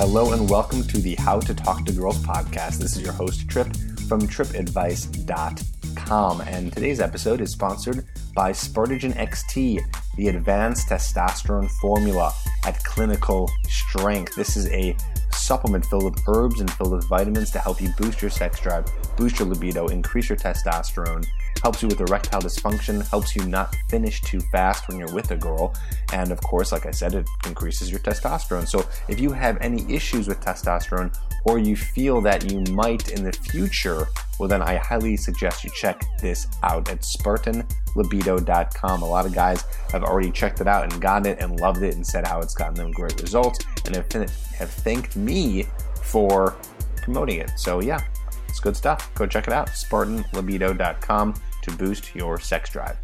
Hello 0.00 0.32
and 0.32 0.48
welcome 0.48 0.82
to 0.84 0.96
the 0.96 1.14
How 1.16 1.40
to 1.40 1.54
Talk 1.54 1.84
to 1.84 1.92
Girls 1.92 2.16
podcast. 2.20 2.78
This 2.78 2.96
is 2.96 3.02
your 3.02 3.12
host, 3.12 3.46
Tripp 3.50 3.66
from 4.08 4.22
trippadvice.com. 4.22 6.40
And 6.40 6.72
today's 6.72 7.00
episode 7.00 7.42
is 7.42 7.52
sponsored 7.52 8.06
by 8.34 8.52
Spartagen 8.52 9.12
XT, 9.12 9.78
the 10.16 10.28
advanced 10.28 10.88
testosterone 10.88 11.70
formula 11.82 12.32
at 12.64 12.82
clinical 12.82 13.50
strength. 13.68 14.34
This 14.36 14.56
is 14.56 14.68
a 14.68 14.96
supplement 15.32 15.84
filled 15.84 16.04
with 16.04 16.22
herbs 16.26 16.60
and 16.60 16.72
filled 16.72 16.92
with 16.92 17.06
vitamins 17.06 17.50
to 17.50 17.58
help 17.58 17.82
you 17.82 17.90
boost 17.98 18.22
your 18.22 18.30
sex 18.30 18.58
drive, 18.58 18.86
boost 19.18 19.38
your 19.38 19.48
libido, 19.48 19.88
increase 19.88 20.30
your 20.30 20.38
testosterone, 20.38 21.26
helps 21.62 21.82
you 21.82 21.88
with 21.88 22.00
erectile 22.00 22.40
dysfunction, 22.40 23.06
helps 23.08 23.36
you 23.36 23.44
not 23.44 23.74
finish 23.88 24.20
too 24.22 24.40
fast 24.40 24.88
when 24.88 24.98
you're 24.98 25.12
with 25.12 25.30
a 25.30 25.36
girl, 25.36 25.74
and 26.12 26.32
of 26.32 26.40
course, 26.40 26.72
like 26.72 26.86
I 26.86 26.90
said, 26.90 27.14
it 27.14 27.28
increases 27.46 27.90
your 27.90 28.00
testosterone. 28.00 28.66
So 28.66 28.86
if 29.08 29.20
you 29.20 29.32
have 29.32 29.58
any 29.60 29.82
issues 29.92 30.28
with 30.28 30.40
testosterone 30.40 31.16
or 31.44 31.58
you 31.58 31.76
feel 31.76 32.20
that 32.22 32.50
you 32.50 32.60
might 32.72 33.12
in 33.12 33.24
the 33.24 33.32
future, 33.32 34.08
well, 34.38 34.48
then 34.48 34.62
I 34.62 34.76
highly 34.76 35.16
suggest 35.16 35.64
you 35.64 35.70
check 35.74 36.04
this 36.20 36.46
out 36.62 36.90
at 36.90 37.00
SpartanLibido.com. 37.00 39.02
A 39.02 39.06
lot 39.06 39.26
of 39.26 39.34
guys 39.34 39.64
have 39.92 40.02
already 40.02 40.30
checked 40.30 40.60
it 40.60 40.66
out 40.66 40.90
and 40.90 41.00
gotten 41.00 41.26
it 41.26 41.40
and 41.40 41.60
loved 41.60 41.82
it 41.82 41.94
and 41.94 42.06
said 42.06 42.26
how 42.26 42.40
it's 42.40 42.54
gotten 42.54 42.74
them 42.74 42.90
great 42.90 43.20
results 43.20 43.64
and 43.84 43.94
have, 43.94 44.70
thanked 44.70 45.16
me 45.16 45.66
for 46.02 46.56
promoting 47.02 47.38
it. 47.38 47.50
So, 47.56 47.80
yeah, 47.80 48.00
it's 48.48 48.60
good 48.60 48.76
stuff. 48.76 49.12
Go 49.14 49.26
check 49.26 49.46
it 49.46 49.52
out. 49.52 49.68
SpartanLibido.com 49.68 51.34
to 51.70 51.76
boost 51.76 52.14
your 52.14 52.38
sex 52.38 52.70
drive. 52.70 52.96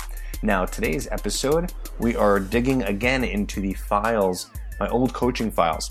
Now, 0.42 0.64
today's 0.64 1.09
episode, 1.11 1.72
we 1.98 2.17
are 2.17 2.39
digging 2.39 2.83
again 2.83 3.25
into 3.25 3.61
the 3.61 3.75
files, 3.75 4.50
my 4.78 4.89
old 4.89 5.12
coaching 5.14 5.50
files. 5.50 5.91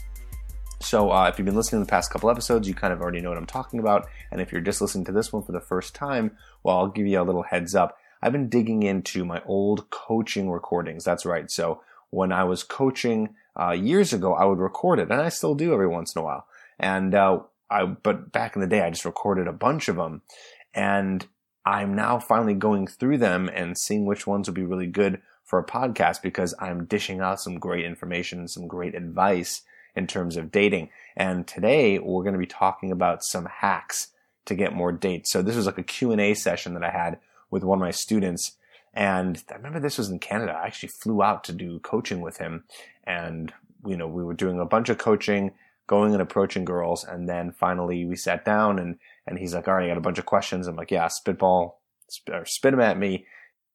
So, 0.81 1.11
uh, 1.11 1.27
if 1.27 1.39
you've 1.39 1.45
been 1.45 1.55
listening 1.55 1.81
to 1.81 1.85
the 1.85 1.89
past 1.89 2.11
couple 2.11 2.29
episodes, 2.29 2.67
you 2.67 2.75
kind 2.75 2.93
of 2.93 3.01
already 3.01 3.21
know 3.21 3.29
what 3.29 3.37
I'm 3.37 3.45
talking 3.45 3.79
about. 3.79 4.07
And 4.31 4.41
if 4.41 4.51
you're 4.51 4.61
just 4.61 4.81
listening 4.81 5.05
to 5.05 5.11
this 5.11 5.33
one 5.33 5.43
for 5.43 5.51
the 5.51 5.61
first 5.61 5.95
time, 5.95 6.37
well, 6.63 6.77
I'll 6.77 6.87
give 6.87 7.07
you 7.07 7.19
a 7.19 7.23
little 7.23 7.43
heads 7.43 7.73
up. 7.73 7.97
I've 8.21 8.31
been 8.31 8.49
digging 8.49 8.83
into 8.83 9.25
my 9.25 9.41
old 9.45 9.89
coaching 9.89 10.49
recordings. 10.49 11.03
That's 11.03 11.25
right. 11.25 11.49
So, 11.49 11.81
when 12.11 12.31
I 12.31 12.43
was 12.43 12.63
coaching 12.63 13.35
uh, 13.59 13.71
years 13.71 14.13
ago, 14.13 14.33
I 14.33 14.45
would 14.45 14.59
record 14.59 14.99
it, 14.99 15.09
and 15.09 15.21
I 15.21 15.29
still 15.29 15.55
do 15.55 15.73
every 15.73 15.87
once 15.87 16.15
in 16.15 16.21
a 16.21 16.25
while. 16.25 16.45
And 16.77 17.15
uh, 17.15 17.39
I, 17.69 17.85
but 17.85 18.31
back 18.31 18.55
in 18.55 18.61
the 18.61 18.67
day, 18.67 18.81
I 18.81 18.89
just 18.89 19.05
recorded 19.05 19.47
a 19.47 19.53
bunch 19.53 19.87
of 19.87 19.95
them, 19.95 20.21
and 20.73 21.25
I'm 21.65 21.95
now 21.95 22.19
finally 22.19 22.53
going 22.53 22.87
through 22.87 23.17
them 23.17 23.49
and 23.53 23.77
seeing 23.77 24.05
which 24.05 24.27
ones 24.27 24.47
would 24.47 24.55
be 24.55 24.63
really 24.63 24.87
good 24.87 25.21
for 25.43 25.59
a 25.59 25.65
podcast 25.65 26.21
because 26.21 26.53
I'm 26.59 26.85
dishing 26.85 27.21
out 27.21 27.41
some 27.41 27.59
great 27.59 27.85
information 27.85 28.47
some 28.47 28.67
great 28.67 28.95
advice 28.95 29.61
in 29.95 30.07
terms 30.07 30.37
of 30.37 30.51
dating. 30.51 30.89
And 31.15 31.47
today 31.47 31.97
we're 31.97 32.23
going 32.23 32.33
to 32.33 32.39
be 32.39 32.45
talking 32.45 32.91
about 32.91 33.23
some 33.23 33.45
hacks 33.45 34.09
to 34.45 34.55
get 34.55 34.73
more 34.73 34.91
dates. 34.91 35.31
So 35.31 35.41
this 35.41 35.55
was 35.55 35.65
like 35.65 35.77
a 35.77 35.83
Q&A 35.83 36.33
session 36.33 36.73
that 36.73 36.83
I 36.83 36.91
had 36.91 37.19
with 37.49 37.63
one 37.63 37.79
of 37.79 37.81
my 37.81 37.91
students. 37.91 38.57
And 38.93 39.41
I 39.49 39.55
remember 39.55 39.79
this 39.79 39.97
was 39.97 40.09
in 40.09 40.19
Canada. 40.19 40.51
I 40.51 40.67
actually 40.67 40.89
flew 40.89 41.23
out 41.23 41.43
to 41.45 41.53
do 41.53 41.79
coaching 41.79 42.21
with 42.21 42.37
him. 42.37 42.65
And, 43.05 43.53
you 43.85 43.97
know, 43.97 44.07
we 44.07 44.23
were 44.23 44.33
doing 44.33 44.59
a 44.59 44.65
bunch 44.65 44.89
of 44.89 44.97
coaching, 44.97 45.51
going 45.87 46.13
and 46.13 46.21
approaching 46.21 46.65
girls. 46.65 47.03
And 47.03 47.27
then 47.27 47.51
finally 47.51 48.05
we 48.05 48.15
sat 48.15 48.45
down 48.45 48.77
and, 48.77 48.97
and 49.27 49.39
he's 49.39 49.53
like, 49.53 49.67
all 49.67 49.75
right, 49.75 49.85
I 49.85 49.87
got 49.87 49.97
a 49.97 50.01
bunch 50.01 50.19
of 50.19 50.25
questions. 50.25 50.67
I'm 50.67 50.75
like, 50.75 50.91
yeah, 50.91 51.07
spitball, 51.07 51.81
or 52.31 52.45
spit 52.45 52.71
them 52.71 52.81
at 52.81 52.97
me 52.97 53.25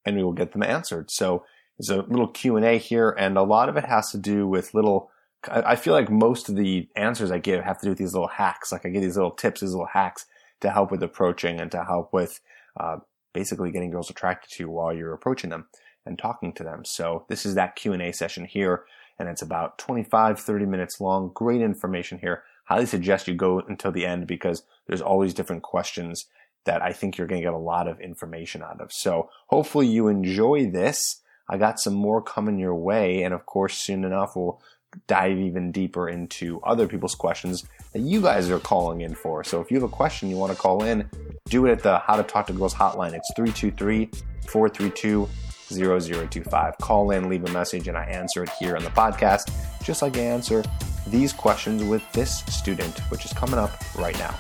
and 0.05 0.17
we 0.17 0.23
will 0.23 0.33
get 0.33 0.53
them 0.53 0.63
answered. 0.63 1.11
So 1.11 1.45
there's 1.79 1.91
a 1.91 2.03
little 2.03 2.29
Q&A 2.29 2.79
here 2.79 3.11
and 3.11 3.37
a 3.37 3.43
lot 3.43 3.69
of 3.69 3.77
it 3.77 3.85
has 3.85 4.11
to 4.13 4.19
do 4.19 4.47
with 4.47 4.75
little 4.75 5.11
I 5.49 5.77
feel 5.77 5.95
like 5.95 6.11
most 6.11 6.51
of 6.51 6.57
the 6.57 6.87
answers 6.97 7.31
I 7.31 7.39
give 7.39 7.65
have 7.65 7.79
to 7.79 7.87
do 7.87 7.91
with 7.91 7.99
these 7.99 8.13
little 8.13 8.29
hacks. 8.29 8.73
Like 8.73 8.85
I 8.85 8.91
give 8.91 9.01
these 9.01 9.17
little 9.17 9.31
tips, 9.31 9.63
these 9.63 9.71
little 9.71 9.87
hacks 9.87 10.27
to 10.61 10.71
help 10.71 10.91
with 10.91 11.03
approaching 11.03 11.61
and 11.61 11.71
to 11.71 11.83
help 11.83 12.13
with 12.13 12.41
uh, 12.79 12.99
basically 13.33 13.71
getting 13.71 13.91
girls 13.91 14.11
attracted 14.11 14.51
to 14.51 14.65
you 14.65 14.71
while 14.71 14.93
you're 14.93 15.15
approaching 15.15 15.49
them 15.49 15.69
and 16.05 16.19
talking 16.19 16.53
to 16.53 16.63
them. 16.63 16.85
So 16.85 17.25
this 17.31 17.47
is 17.47 17.55
that 17.55 17.75
Q&A 17.75 18.13
session 18.13 18.45
here 18.45 18.85
and 19.19 19.31
it's 19.31 19.41
about 19.41 19.79
25, 19.79 20.39
30 20.39 20.67
minutes 20.67 21.01
long. 21.01 21.31
Great 21.33 21.63
information 21.63 22.19
here. 22.19 22.43
Highly 22.71 22.87
suggest 22.87 23.27
you 23.27 23.35
go 23.35 23.59
until 23.59 23.91
the 23.91 24.07
end 24.07 24.29
because 24.29 24.63
there's 24.87 25.03
always 25.03 25.35
different 25.35 25.65
questions 25.65 26.27
that 26.67 26.83
I 26.83 26.93
think 26.93 27.19
you're 27.19 27.27
going 27.27 27.41
to 27.41 27.45
get 27.45 27.53
a 27.53 27.59
lot 27.59 27.89
of 27.89 28.01
information 28.01 28.63
out 28.63 28.81
of. 28.81 28.93
So 28.93 29.29
hopefully 29.49 29.89
you 29.89 30.07
enjoy 30.07 30.71
this. 30.71 31.21
I 31.49 31.59
got 31.59 31.81
some 31.81 31.95
more 31.95 32.23
coming 32.23 32.61
your 32.61 32.77
way. 32.77 33.25
And 33.25 33.35
of 33.35 33.45
course, 33.45 33.77
soon 33.77 34.05
enough, 34.05 34.37
we'll 34.37 34.63
dive 35.09 35.37
even 35.37 35.73
deeper 35.73 36.09
into 36.09 36.61
other 36.63 36.87
people's 36.87 37.17
questions 37.17 37.67
that 37.93 38.03
you 38.03 38.21
guys 38.21 38.49
are 38.51 38.61
calling 38.61 39.01
in 39.01 39.17
for. 39.17 39.43
So 39.43 39.61
if 39.61 39.73
you 39.73 39.77
have 39.81 39.91
a 39.91 39.93
question 39.93 40.31
you 40.31 40.37
want 40.37 40.53
to 40.53 40.59
call 40.59 40.85
in, 40.85 41.11
do 41.47 41.67
it 41.67 41.73
at 41.73 41.83
the 41.83 41.99
How 41.99 42.15
to 42.15 42.23
Talk 42.23 42.47
to 42.47 42.53
Girls 42.53 42.75
hotline. 42.75 43.15
It's 43.15 43.33
323 43.35 44.11
432 44.47 45.29
0025. 45.73 46.79
Call 46.79 47.11
in, 47.11 47.29
leave 47.29 47.45
a 47.45 47.53
message, 47.53 47.89
and 47.89 47.99
I 47.99 48.05
answer 48.05 48.45
it 48.45 48.51
here 48.61 48.77
on 48.77 48.85
the 48.85 48.91
podcast, 48.91 49.53
just 49.83 50.03
like 50.03 50.17
I 50.17 50.21
answer 50.21 50.63
these 51.11 51.33
questions 51.33 51.83
with 51.85 52.03
this 52.13 52.41
student, 52.47 52.99
which 53.11 53.25
is 53.25 53.33
coming 53.33 53.59
up 53.59 53.73
right 53.97 54.17
now. 54.19 54.35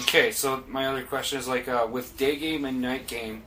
Okay, 0.00 0.30
so 0.32 0.62
my 0.68 0.86
other 0.86 1.02
question 1.04 1.38
is 1.38 1.46
like 1.46 1.68
uh, 1.68 1.86
with 1.90 2.16
day 2.16 2.36
game 2.36 2.64
and 2.64 2.80
night 2.80 3.06
game, 3.06 3.42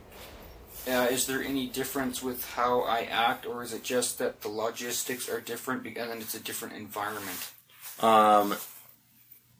uh, 0.88 1.06
is 1.10 1.26
there 1.26 1.42
any 1.42 1.66
difference 1.66 2.22
with 2.22 2.44
how 2.52 2.80
I 2.82 3.00
act, 3.02 3.44
or 3.44 3.62
is 3.62 3.72
it 3.74 3.82
just 3.84 4.18
that 4.18 4.40
the 4.40 4.48
logistics 4.48 5.28
are 5.28 5.40
different 5.40 5.82
be- 5.82 5.96
and 5.96 6.10
then 6.10 6.18
it's 6.18 6.34
a 6.34 6.40
different 6.40 6.74
environment? 6.74 7.50
Um, 8.00 8.54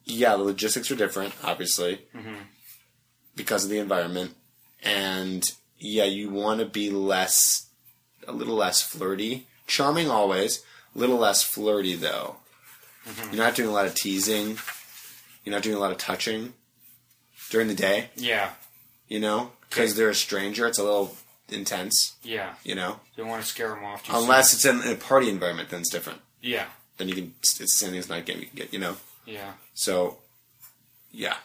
yeah, 0.05 0.35
the 0.35 0.43
logistics 0.43 0.89
are 0.89 0.95
different, 0.95 1.33
obviously, 1.43 2.01
Mm-hmm. 2.15 2.35
because 3.35 3.63
of 3.63 3.69
the 3.69 3.77
environment, 3.77 4.33
and 4.81 5.51
yeah, 5.77 6.05
you 6.05 6.29
want 6.31 6.59
to 6.61 6.65
be 6.65 6.89
less, 6.89 7.67
a 8.27 8.31
little 8.31 8.55
less 8.55 8.81
flirty, 8.81 9.45
charming 9.67 10.09
always, 10.09 10.63
a 10.95 10.99
little 10.99 11.17
less 11.17 11.43
flirty 11.43 11.93
though. 11.95 12.37
Mm-hmm. 13.09 13.33
You're 13.35 13.43
not 13.43 13.55
doing 13.55 13.69
a 13.69 13.71
lot 13.71 13.85
of 13.85 13.95
teasing. 13.95 14.57
You're 15.43 15.55
not 15.55 15.63
doing 15.63 15.75
a 15.75 15.79
lot 15.79 15.91
of 15.91 15.97
touching 15.97 16.53
during 17.49 17.67
the 17.67 17.73
day. 17.73 18.09
Yeah, 18.15 18.51
You 19.07 19.19
know, 19.19 19.51
because 19.69 19.95
they're 19.95 20.09
a 20.09 20.15
stranger, 20.15 20.67
it's 20.67 20.77
a 20.77 20.83
little 20.83 21.15
intense. 21.49 22.15
yeah. 22.21 22.53
You 22.63 22.75
know, 22.75 22.99
Don't 23.17 23.27
want 23.27 23.41
to 23.41 23.47
scare 23.47 23.69
them 23.69 23.83
off. 23.83 24.03
Unless 24.13 24.53
it's 24.53 24.65
in 24.65 24.81
a 24.81 24.95
party 24.95 25.29
environment, 25.29 25.69
then 25.69 25.79
it's 25.81 25.89
different. 25.89 26.21
Yeah, 26.41 26.65
Then 26.97 27.09
you 27.09 27.15
can 27.15 27.33
it's 27.39 27.57
the 27.57 27.65
same 27.67 27.89
thing 27.91 27.99
as 27.99 28.09
night 28.09 28.25
game. 28.25 28.39
You 28.39 28.45
can 28.45 28.55
get 28.55 28.73
you 28.73 28.79
know. 28.79 28.97
yeah. 29.25 29.53
So, 29.73 30.17
yeah. 31.11 31.35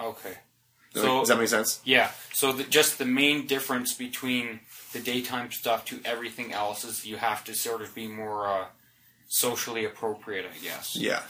Okay. 0.00 0.38
So 0.94 1.20
Does 1.20 1.28
that 1.28 1.38
make 1.38 1.48
sense? 1.48 1.80
Yeah. 1.84 2.10
So 2.34 2.52
the, 2.52 2.64
just 2.64 2.98
the 2.98 3.04
main 3.06 3.46
difference 3.46 3.94
between 3.94 4.60
the 4.92 4.98
daytime 5.00 5.50
stuff 5.50 5.84
to 5.86 6.00
everything 6.04 6.52
else 6.52 6.84
is 6.84 7.06
you 7.06 7.16
have 7.16 7.44
to 7.44 7.54
sort 7.54 7.80
of 7.80 7.94
be 7.94 8.08
more 8.08 8.46
uh, 8.46 8.64
socially 9.32 9.86
appropriate, 9.86 10.44
I 10.44 10.62
guess. 10.62 10.94
Yeah. 10.94 11.22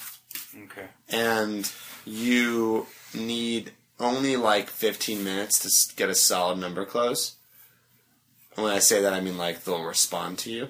Okay. 0.64 0.86
And 1.08 1.70
you 2.04 2.88
need 3.14 3.70
only 4.00 4.34
like 4.36 4.68
15 4.68 5.22
minutes 5.22 5.60
to 5.60 5.94
get 5.96 6.10
a 6.10 6.14
solid 6.14 6.58
number 6.58 6.84
close. 6.84 7.36
And 8.56 8.64
when 8.64 8.72
I 8.72 8.80
say 8.80 9.00
that, 9.02 9.12
I 9.12 9.20
mean 9.20 9.38
like 9.38 9.62
they'll 9.62 9.84
respond 9.84 10.38
to 10.38 10.50
you. 10.50 10.68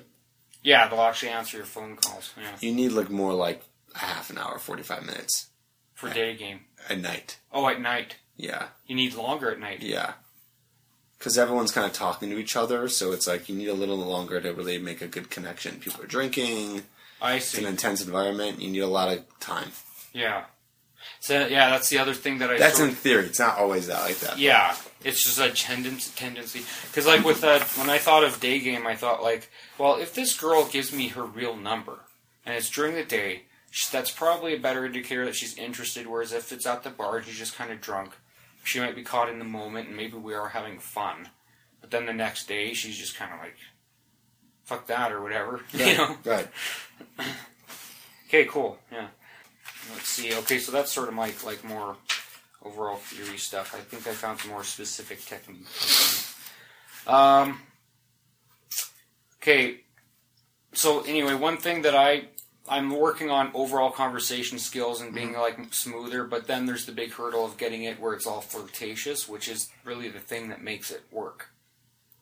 Yeah, 0.63 0.89
they'll 0.89 1.01
actually 1.01 1.31
answer 1.31 1.57
your 1.57 1.67
phone 1.67 1.97
calls. 1.97 2.33
Yeah. 2.37 2.57
You 2.61 2.75
need 2.75 2.93
like 2.93 3.09
more 3.09 3.33
like 3.33 3.63
a 3.95 3.99
half 4.01 4.29
an 4.29 4.37
hour, 4.37 4.59
45 4.59 5.05
minutes 5.07 5.47
For 5.95 6.11
day 6.11 6.37
game. 6.37 6.61
at 6.91 7.01
night. 7.01 7.39
Oh, 7.51 7.67
at 7.67 7.81
night. 7.81 8.17
Yeah. 8.37 8.67
You 8.87 8.95
need 8.95 9.15
longer 9.15 9.51
at 9.51 9.59
night. 9.59 9.81
Yeah. 9.83 10.13
Because 11.19 11.39
everyone's 11.39 11.73
kind 11.73 11.87
of 11.87 11.95
talking 11.95 12.29
to 12.31 12.39
each 12.39 12.57
other, 12.57 12.89
so 12.89 13.13
it's 13.13 13.27
like 13.27 13.49
you 13.49 13.55
need 13.55 13.69
a 13.69 13.75
little 13.75 13.97
longer 13.97 14.39
to 14.41 14.53
really 14.53 14.77
make 14.77 15.01
a 15.01 15.07
good 15.07 15.31
connection. 15.31 15.79
People 15.81 16.03
are 16.03 16.07
drinking. 16.07 16.83
I 17.23 17.37
It's 17.37 17.57
an 17.57 17.67
intense 17.67 18.05
environment. 18.05 18.61
You 18.61 18.71
need 18.71 18.81
a 18.81 18.87
lot 18.87 19.13
of 19.13 19.25
time. 19.39 19.71
Yeah. 20.13 20.45
So 21.21 21.47
yeah, 21.47 21.71
that's 21.71 21.89
the 21.89 21.99
other 21.99 22.15
thing 22.15 22.39
that 22.39 22.51
I. 22.51 22.59
That's 22.59 22.81
in 22.81 22.91
of- 22.91 22.99
theory. 22.99 23.27
It's 23.27 23.39
not 23.39 23.57
always 23.59 23.87
that 23.87 24.03
like 24.03 24.19
that. 24.19 24.39
Yeah, 24.39 24.75
it's 25.05 25.23
just 25.23 25.39
a 25.39 25.51
tendency. 25.51 26.11
Tendency, 26.17 26.63
because 26.89 27.07
like 27.07 27.25
with 27.25 27.41
that, 27.43 27.63
when 27.79 27.89
I 27.89 27.99
thought 27.99 28.25
of 28.25 28.41
day 28.41 28.59
game, 28.59 28.87
I 28.87 28.97
thought 28.97 29.23
like, 29.23 29.49
well, 29.79 29.97
if 29.97 30.15
this 30.15 30.39
girl 30.39 30.67
gives 30.67 30.93
me 30.93 31.09
her 31.09 31.23
real 31.25 31.57
number 31.57 32.01
and 32.45 32.57
it's 32.57 32.69
during 32.71 32.97
the 32.97 33.05
day, 33.05 33.43
that's 33.93 34.11
probably 34.11 34.55
a 34.55 34.61
better 34.61 34.85
indicator 34.85 35.25
that 35.25 35.37
she's 35.37 35.57
interested. 35.57 36.09
Whereas 36.09 36.33
if 36.33 36.51
it's 36.53 36.67
at 36.67 36.83
the 36.83 36.91
bar 36.91 37.19
and 37.19 37.27
she's 37.27 37.39
just 37.39 37.57
kind 37.57 37.71
of 37.71 37.81
drunk, 37.81 38.13
she 38.65 38.81
might 38.81 38.97
be 38.97 39.05
caught 39.05 39.29
in 39.31 39.39
the 39.39 39.45
moment 39.45 39.89
and 39.89 39.97
maybe 39.97 40.17
we 40.17 40.35
are 40.35 40.49
having 40.49 40.79
fun. 40.81 41.29
But 41.81 41.93
then 41.93 42.07
the 42.07 42.13
next 42.13 42.49
day 42.49 42.75
she's 42.75 42.99
just 42.99 43.17
kind 43.17 43.33
of 43.33 43.39
like, 43.39 43.57
fuck 44.73 44.87
that 44.87 45.13
or 45.13 45.23
whatever. 45.23 45.61
You 45.73 45.97
know? 45.97 46.17
Right. 46.25 46.49
Okay, 48.29 48.47
cool. 48.47 48.79
Yeah. 48.91 49.09
Let's 49.93 50.09
see. 50.09 50.35
Okay, 50.35 50.59
so 50.59 50.73
that's 50.73 50.91
sort 50.91 51.09
of 51.09 51.13
my 51.13 51.31
like 51.45 51.63
more 51.65 51.97
overall 52.65 52.97
theory 52.97 53.37
stuff. 53.37 53.75
I 53.75 53.81
think 53.81 54.07
I 54.07 54.13
found 54.13 54.41
some 54.41 54.53
more 54.53 54.65
specific 54.65 55.23
techniques. 55.23 56.35
Um. 57.07 57.61
Okay. 59.37 59.81
So 60.73 61.03
anyway, 61.03 61.35
one 61.35 61.59
thing 61.59 61.83
that 61.83 61.95
I 61.95 62.29
I'm 62.67 62.89
working 62.89 63.29
on 63.29 63.51
overall 63.53 63.91
conversation 63.91 64.59
skills 64.59 65.03
and 65.03 65.13
being 65.13 65.35
mm-hmm. 65.35 65.61
like 65.61 65.75
smoother, 65.75 66.25
but 66.25 66.47
then 66.47 66.65
there's 66.65 66.87
the 66.87 66.93
big 66.93 67.13
hurdle 67.13 67.45
of 67.45 67.59
getting 67.59 67.83
it 67.83 68.01
where 68.01 68.15
it's 68.15 68.27
all 68.27 68.41
flirtatious, 68.41 69.29
which 69.29 69.47
is 69.47 69.69
really 69.85 70.09
the 70.09 70.21
thing 70.21 70.49
that 70.49 70.63
makes 70.63 70.91
it 70.91 71.03
work, 71.11 71.51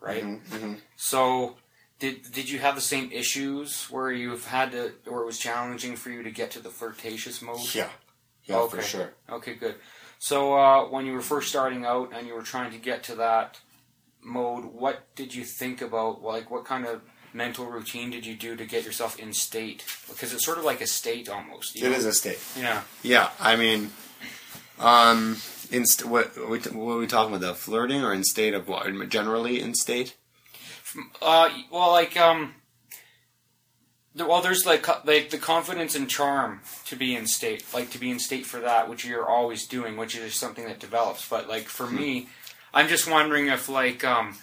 right? 0.00 0.25
Mm-hmm, 0.25 0.56
mm-hmm. 0.56 0.75
So 0.96 1.55
did 2.00 2.32
did 2.32 2.50
you 2.50 2.58
have 2.58 2.75
the 2.75 2.81
same 2.81 3.11
issues 3.12 3.85
where 3.91 4.11
you've 4.11 4.47
had 4.47 4.73
to, 4.73 4.93
or 5.06 5.23
it 5.23 5.26
was 5.26 5.38
challenging 5.38 5.94
for 5.97 6.11
you 6.11 6.23
to 6.25 6.31
get 6.31 6.50
to 6.52 6.58
the 6.61 6.70
flirtatious 6.70 7.41
mode? 7.41 7.75
Yeah. 7.75 7.88
Yeah, 8.44 8.56
okay. 8.62 8.79
for 8.79 8.82
sure. 8.82 9.11
Okay, 9.31 9.55
good. 9.55 9.76
So 10.19 10.55
uh, 10.58 10.85
when 10.88 11.06
you 11.06 11.12
were 11.12 11.20
first 11.20 11.49
starting 11.50 11.85
out 11.85 12.12
and 12.14 12.26
you 12.26 12.35
were 12.35 12.43
trying 12.43 12.73
to 12.73 12.79
get 12.79 13.05
to 13.05 13.14
that 13.17 13.61
mode, 14.23 14.64
what 14.64 15.14
did 15.14 15.35
you 15.35 15.44
think 15.44 15.81
about? 15.82 16.23
Like, 16.23 16.50
what 16.50 16.64
kind 16.64 16.85
of 16.87 17.02
mental 17.32 17.67
routine 17.67 18.11
did 18.11 18.26
you 18.26 18.35
do 18.35 18.56
to 18.56 18.64
get 18.64 18.85
yourself 18.85 19.19
in 19.19 19.32
state? 19.32 19.85
Because 20.08 20.32
it's 20.35 20.44
sort 20.44 20.58
of 20.58 20.64
like 20.64 20.81
a 20.81 20.87
state 20.87 21.29
almost. 21.29 21.76
you 21.76 21.87
It 21.87 21.91
know? 21.91 21.96
is 21.96 22.06
a 22.06 22.12
state. 22.12 22.41
Yeah. 22.58 22.82
Yeah, 23.03 23.31
I 23.38 23.56
mean, 23.56 23.91
um, 24.79 25.37
in 25.70 25.87
st- 25.87 26.11
what 26.11 26.37
what, 26.49 26.67
what 26.75 26.94
are 26.94 26.99
we 26.99 27.06
talking 27.06 27.35
about? 27.35 27.46
The 27.46 27.55
flirting 27.55 28.03
or 28.03 28.12
in 28.12 28.25
state 28.25 28.55
of 28.55 28.69
what? 28.69 29.08
Generally 29.08 29.61
in 29.61 29.75
state. 29.75 30.17
Uh, 31.22 31.50
well, 31.70 31.90
like 31.90 32.16
um, 32.16 32.54
the, 34.14 34.26
well, 34.26 34.42
there's 34.42 34.66
like 34.66 34.87
like 35.06 35.31
the 35.31 35.38
confidence 35.38 35.94
and 35.94 36.08
charm 36.08 36.60
to 36.87 36.96
be 36.96 37.14
in 37.14 37.26
state, 37.26 37.64
like 37.72 37.90
to 37.90 37.98
be 37.98 38.10
in 38.10 38.19
state 38.19 38.46
for 38.46 38.60
that, 38.60 38.88
which 38.88 39.04
you're 39.04 39.28
always 39.28 39.66
doing, 39.66 39.96
which 39.96 40.16
is 40.16 40.34
something 40.34 40.64
that 40.66 40.81
develops. 40.81 41.28
But 41.28 41.48
like 41.48 41.64
for 41.64 41.87
me, 41.87 42.28
I'm 42.75 42.88
just 42.88 43.10
wondering 43.10 43.46
if 43.46 43.69
like 43.69 44.04
um, 44.04 44.37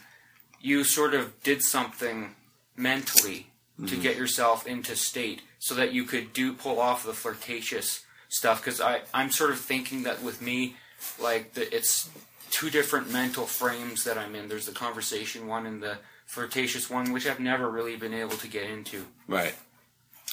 you 0.61 0.83
sort 0.83 1.13
of 1.13 1.41
did 1.43 1.61
something 1.63 2.35
mentally 2.75 3.47
to 3.85 3.95
get 3.95 4.17
yourself 4.17 4.65
into 4.65 4.95
state 4.95 5.41
so 5.59 5.75
that 5.75 5.93
you 5.93 6.03
could 6.03 6.33
do 6.33 6.53
pull 6.53 6.79
off 6.79 7.05
the 7.05 7.13
flirtatious 7.13 8.03
stuff. 8.29 8.63
Because 8.63 8.81
I 8.81 9.01
I'm 9.13 9.31
sort 9.31 9.51
of 9.51 9.59
thinking 9.59 10.03
that 10.03 10.23
with 10.23 10.41
me, 10.41 10.75
like 11.21 11.53
the, 11.53 11.73
it's 11.75 12.09
two 12.49 12.69
different 12.69 13.11
mental 13.11 13.45
frames 13.45 14.03
that 14.05 14.17
I'm 14.17 14.33
in. 14.33 14.47
There's 14.47 14.65
the 14.65 14.71
conversation 14.71 15.47
one 15.47 15.65
and 15.65 15.83
the 15.83 15.97
flirtatious 16.27 16.89
one, 16.89 17.11
which 17.11 17.25
I've 17.25 17.39
never 17.39 17.67
really 17.69 17.95
been 17.95 18.13
able 18.13 18.37
to 18.37 18.47
get 18.47 18.69
into. 18.69 19.05
Right. 19.27 19.55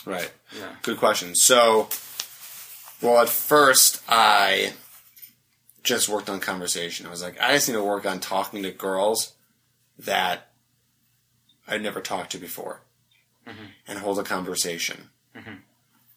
Right. 0.04 0.30
Yeah. 0.58 0.74
Good 0.82 0.98
question. 0.98 1.34
So, 1.34 1.88
well, 3.00 3.22
at 3.22 3.30
first 3.30 4.02
I 4.08 4.74
just 5.82 6.08
worked 6.08 6.28
on 6.28 6.40
conversation. 6.40 7.06
I 7.06 7.10
was 7.10 7.22
like, 7.22 7.40
I 7.40 7.54
just 7.54 7.68
need 7.68 7.74
to 7.74 7.82
work 7.82 8.04
on 8.04 8.20
talking 8.20 8.62
to 8.64 8.70
girls 8.70 9.32
that 9.98 10.50
I'd 11.66 11.82
never 11.82 12.00
talked 12.00 12.32
to 12.32 12.38
before, 12.38 12.82
mm-hmm. 13.46 13.66
and 13.86 13.98
hold 14.00 14.18
a 14.18 14.24
conversation. 14.24 15.10
Mm-hmm. 15.34 15.54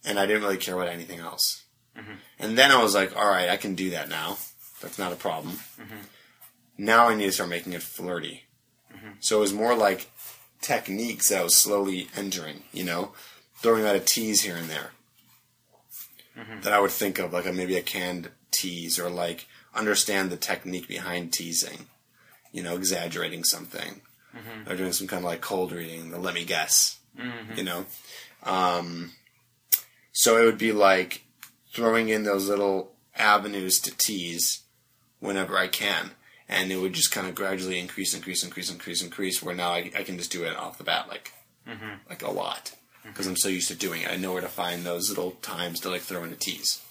And 0.04 0.20
I 0.20 0.26
didn't 0.26 0.44
really 0.44 0.58
care 0.58 0.76
about 0.76 0.90
anything 0.90 1.20
else. 1.20 1.64
Mm-hmm. 1.98 2.14
And 2.40 2.58
then 2.58 2.72
I 2.72 2.82
was 2.82 2.96
like, 2.96 3.16
all 3.16 3.30
right, 3.30 3.50
I 3.50 3.58
can 3.58 3.76
do 3.76 3.92
that 3.92 4.10
now. 4.10 4.38
That's 4.82 5.00
not 5.00 5.14
a 5.14 5.16
problem. 5.16 5.60
Now 6.78 7.08
I 7.10 7.16
need 7.16 7.26
to 7.26 7.32
start 7.32 7.50
making 7.50 7.74
it 7.74 7.82
flirty. 7.82 8.47
Mm-hmm. 9.08 9.18
So 9.20 9.38
it 9.38 9.42
was 9.42 9.54
more 9.54 9.76
like 9.76 10.10
techniques 10.62 11.30
that 11.30 11.40
I 11.40 11.44
was 11.44 11.56
slowly 11.56 12.10
entering, 12.16 12.64
you 12.74 12.84
know, 12.84 13.14
throwing 13.56 13.86
out 13.86 13.96
a 13.96 14.00
tease 14.00 14.42
here 14.42 14.56
and 14.56 14.70
there. 14.70 14.92
Mm-hmm. 16.38 16.62
That 16.62 16.74
I 16.74 16.80
would 16.80 16.92
think 16.92 17.18
of, 17.20 17.34
like 17.34 17.48
a, 17.48 17.54
maybe 17.54 17.78
a 17.78 17.82
canned 17.82 18.30
tease, 18.52 19.00
or 19.00 19.10
like 19.10 19.48
understand 19.74 20.30
the 20.30 20.38
technique 20.38 20.88
behind 20.88 21.34
teasing, 21.34 21.88
you 22.52 22.62
know, 22.62 22.76
exaggerating 22.76 23.44
something, 23.44 24.02
mm-hmm. 24.36 24.70
or 24.70 24.76
doing 24.76 24.94
some 24.94 25.08
kind 25.08 25.24
of 25.24 25.26
like 25.26 25.42
cold 25.42 25.72
reading, 25.72 26.12
the 26.12 26.20
let 26.20 26.36
me 26.36 26.46
guess, 26.46 27.00
you 27.56 27.64
know. 27.64 27.86
Um, 28.44 29.14
so 30.12 30.42
it 30.42 30.46
would 30.46 30.60
be 30.60 30.72
like 30.72 31.24
throwing 31.74 32.10
in 32.10 32.24
those 32.24 32.48
little 32.48 32.94
avenues 33.16 33.80
to 33.80 33.98
tease 33.98 34.62
whenever 35.20 35.58
I 35.58 35.68
can. 35.68 36.12
And 36.50 36.72
it 36.72 36.78
would 36.78 36.94
just 36.94 37.12
kind 37.12 37.28
of 37.28 37.36
gradually 37.36 37.78
increase, 37.78 38.14
increase, 38.14 38.44
increase, 38.44 38.72
increase, 38.72 39.02
increase. 39.02 39.44
Where 39.44 39.56
now 39.56 39.72
I, 39.72 39.92
I 39.96 40.04
can 40.04 40.18
just 40.18 40.32
do 40.32 40.44
it 40.44 40.56
off 40.56 40.78
the 40.78 40.84
bat, 40.84 41.08
like, 41.10 41.34
like 42.10 42.22
a 42.22 42.32
lot, 42.32 42.74
because 43.04 43.28
I'm 43.28 43.36
so 43.36 43.50
used 43.50 43.68
to 43.68 43.76
doing 43.76 44.04
it. 44.04 44.10
I 44.10 44.16
know 44.16 44.32
where 44.32 44.42
to 44.42 44.48
find 44.48 44.84
those 44.84 45.10
little 45.10 45.32
times 45.42 45.82
to 45.82 45.90
like 45.90 46.02
throw 46.02 46.24
in 46.24 46.32
a 46.32 46.36
tease. 46.36 46.82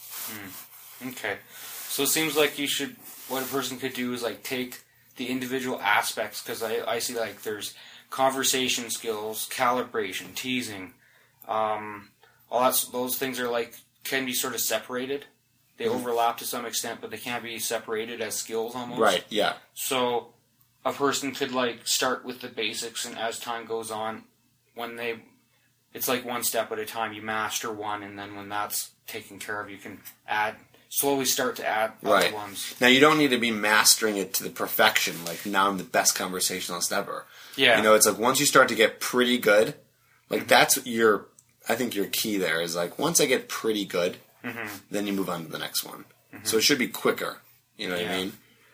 Okay. 1.08 1.38
So 1.88 2.02
it 2.02 2.08
seems 2.08 2.36
like 2.36 2.58
you 2.58 2.66
should. 2.66 2.96
What 3.28 3.42
a 3.42 3.46
person 3.46 3.78
could 3.78 3.94
do 3.94 4.12
is 4.12 4.22
like 4.22 4.42
take 4.42 4.82
the 5.16 5.28
individual 5.28 5.80
aspects 5.80 6.42
because 6.42 6.62
I, 6.62 6.80
I 6.86 6.98
see 6.98 7.18
like 7.18 7.42
there's 7.42 7.74
conversation 8.10 8.90
skills, 8.90 9.48
calibration, 9.50 10.34
teasing, 10.34 10.92
um, 11.48 12.10
all 12.50 12.60
that's 12.60 12.88
those 12.88 13.18
things 13.18 13.40
are 13.40 13.48
like 13.48 13.74
can 14.04 14.24
be 14.24 14.32
sort 14.32 14.54
of 14.54 14.60
separated. 14.60 15.24
They 15.78 15.88
overlap 15.88 16.38
to 16.38 16.44
some 16.44 16.64
extent, 16.64 17.00
but 17.00 17.10
they 17.10 17.18
can't 17.18 17.42
be 17.42 17.58
separated 17.58 18.20
as 18.22 18.34
skills 18.34 18.74
almost. 18.74 19.00
Right? 19.00 19.24
Yeah. 19.28 19.54
So 19.74 20.28
a 20.84 20.92
person 20.92 21.32
could 21.32 21.52
like 21.52 21.86
start 21.86 22.24
with 22.24 22.40
the 22.40 22.48
basics, 22.48 23.04
and 23.04 23.18
as 23.18 23.38
time 23.38 23.66
goes 23.66 23.90
on, 23.90 24.24
when 24.74 24.96
they, 24.96 25.20
it's 25.92 26.08
like 26.08 26.24
one 26.24 26.42
step 26.44 26.72
at 26.72 26.78
a 26.78 26.86
time. 26.86 27.12
You 27.12 27.22
master 27.22 27.70
one, 27.72 28.02
and 28.02 28.18
then 28.18 28.36
when 28.36 28.48
that's 28.48 28.90
taken 29.06 29.38
care 29.38 29.60
of, 29.60 29.70
you 29.70 29.76
can 29.76 30.00
add 30.26 30.56
slowly 30.88 31.24
start 31.24 31.56
to 31.56 31.66
add 31.66 31.92
Right. 32.00 32.32
ones. 32.32 32.74
Now 32.80 32.86
you 32.86 33.00
don't 33.00 33.18
need 33.18 33.30
to 33.30 33.38
be 33.38 33.50
mastering 33.50 34.16
it 34.16 34.32
to 34.34 34.44
the 34.44 34.50
perfection. 34.50 35.24
Like 35.24 35.44
now 35.44 35.68
I'm 35.68 35.76
the 35.78 35.84
best 35.84 36.14
conversationalist 36.14 36.92
ever. 36.92 37.26
Yeah. 37.56 37.76
You 37.76 37.82
know, 37.82 37.94
it's 37.94 38.06
like 38.06 38.18
once 38.18 38.40
you 38.40 38.46
start 38.46 38.68
to 38.68 38.74
get 38.74 39.00
pretty 39.00 39.36
good, 39.38 39.74
like 40.30 40.48
that's 40.48 40.84
your. 40.86 41.26
I 41.68 41.74
think 41.74 41.96
your 41.96 42.06
key 42.06 42.38
there 42.38 42.60
is 42.60 42.76
like 42.76 42.98
once 42.98 43.20
I 43.20 43.26
get 43.26 43.48
pretty 43.48 43.84
good, 43.84 44.18
Mm-hmm. 44.46 44.66
then 44.90 45.06
you 45.06 45.12
move 45.12 45.28
on 45.28 45.44
to 45.44 45.50
the 45.50 45.58
next 45.58 45.84
one. 45.84 46.04
Mm-hmm. 46.32 46.44
So 46.44 46.58
it 46.58 46.62
should 46.62 46.78
be 46.78 46.88
quicker. 46.88 47.38
You 47.76 47.88
know 47.88 47.96
what 47.96 48.06
I 48.06 48.16
mean? 48.16 48.32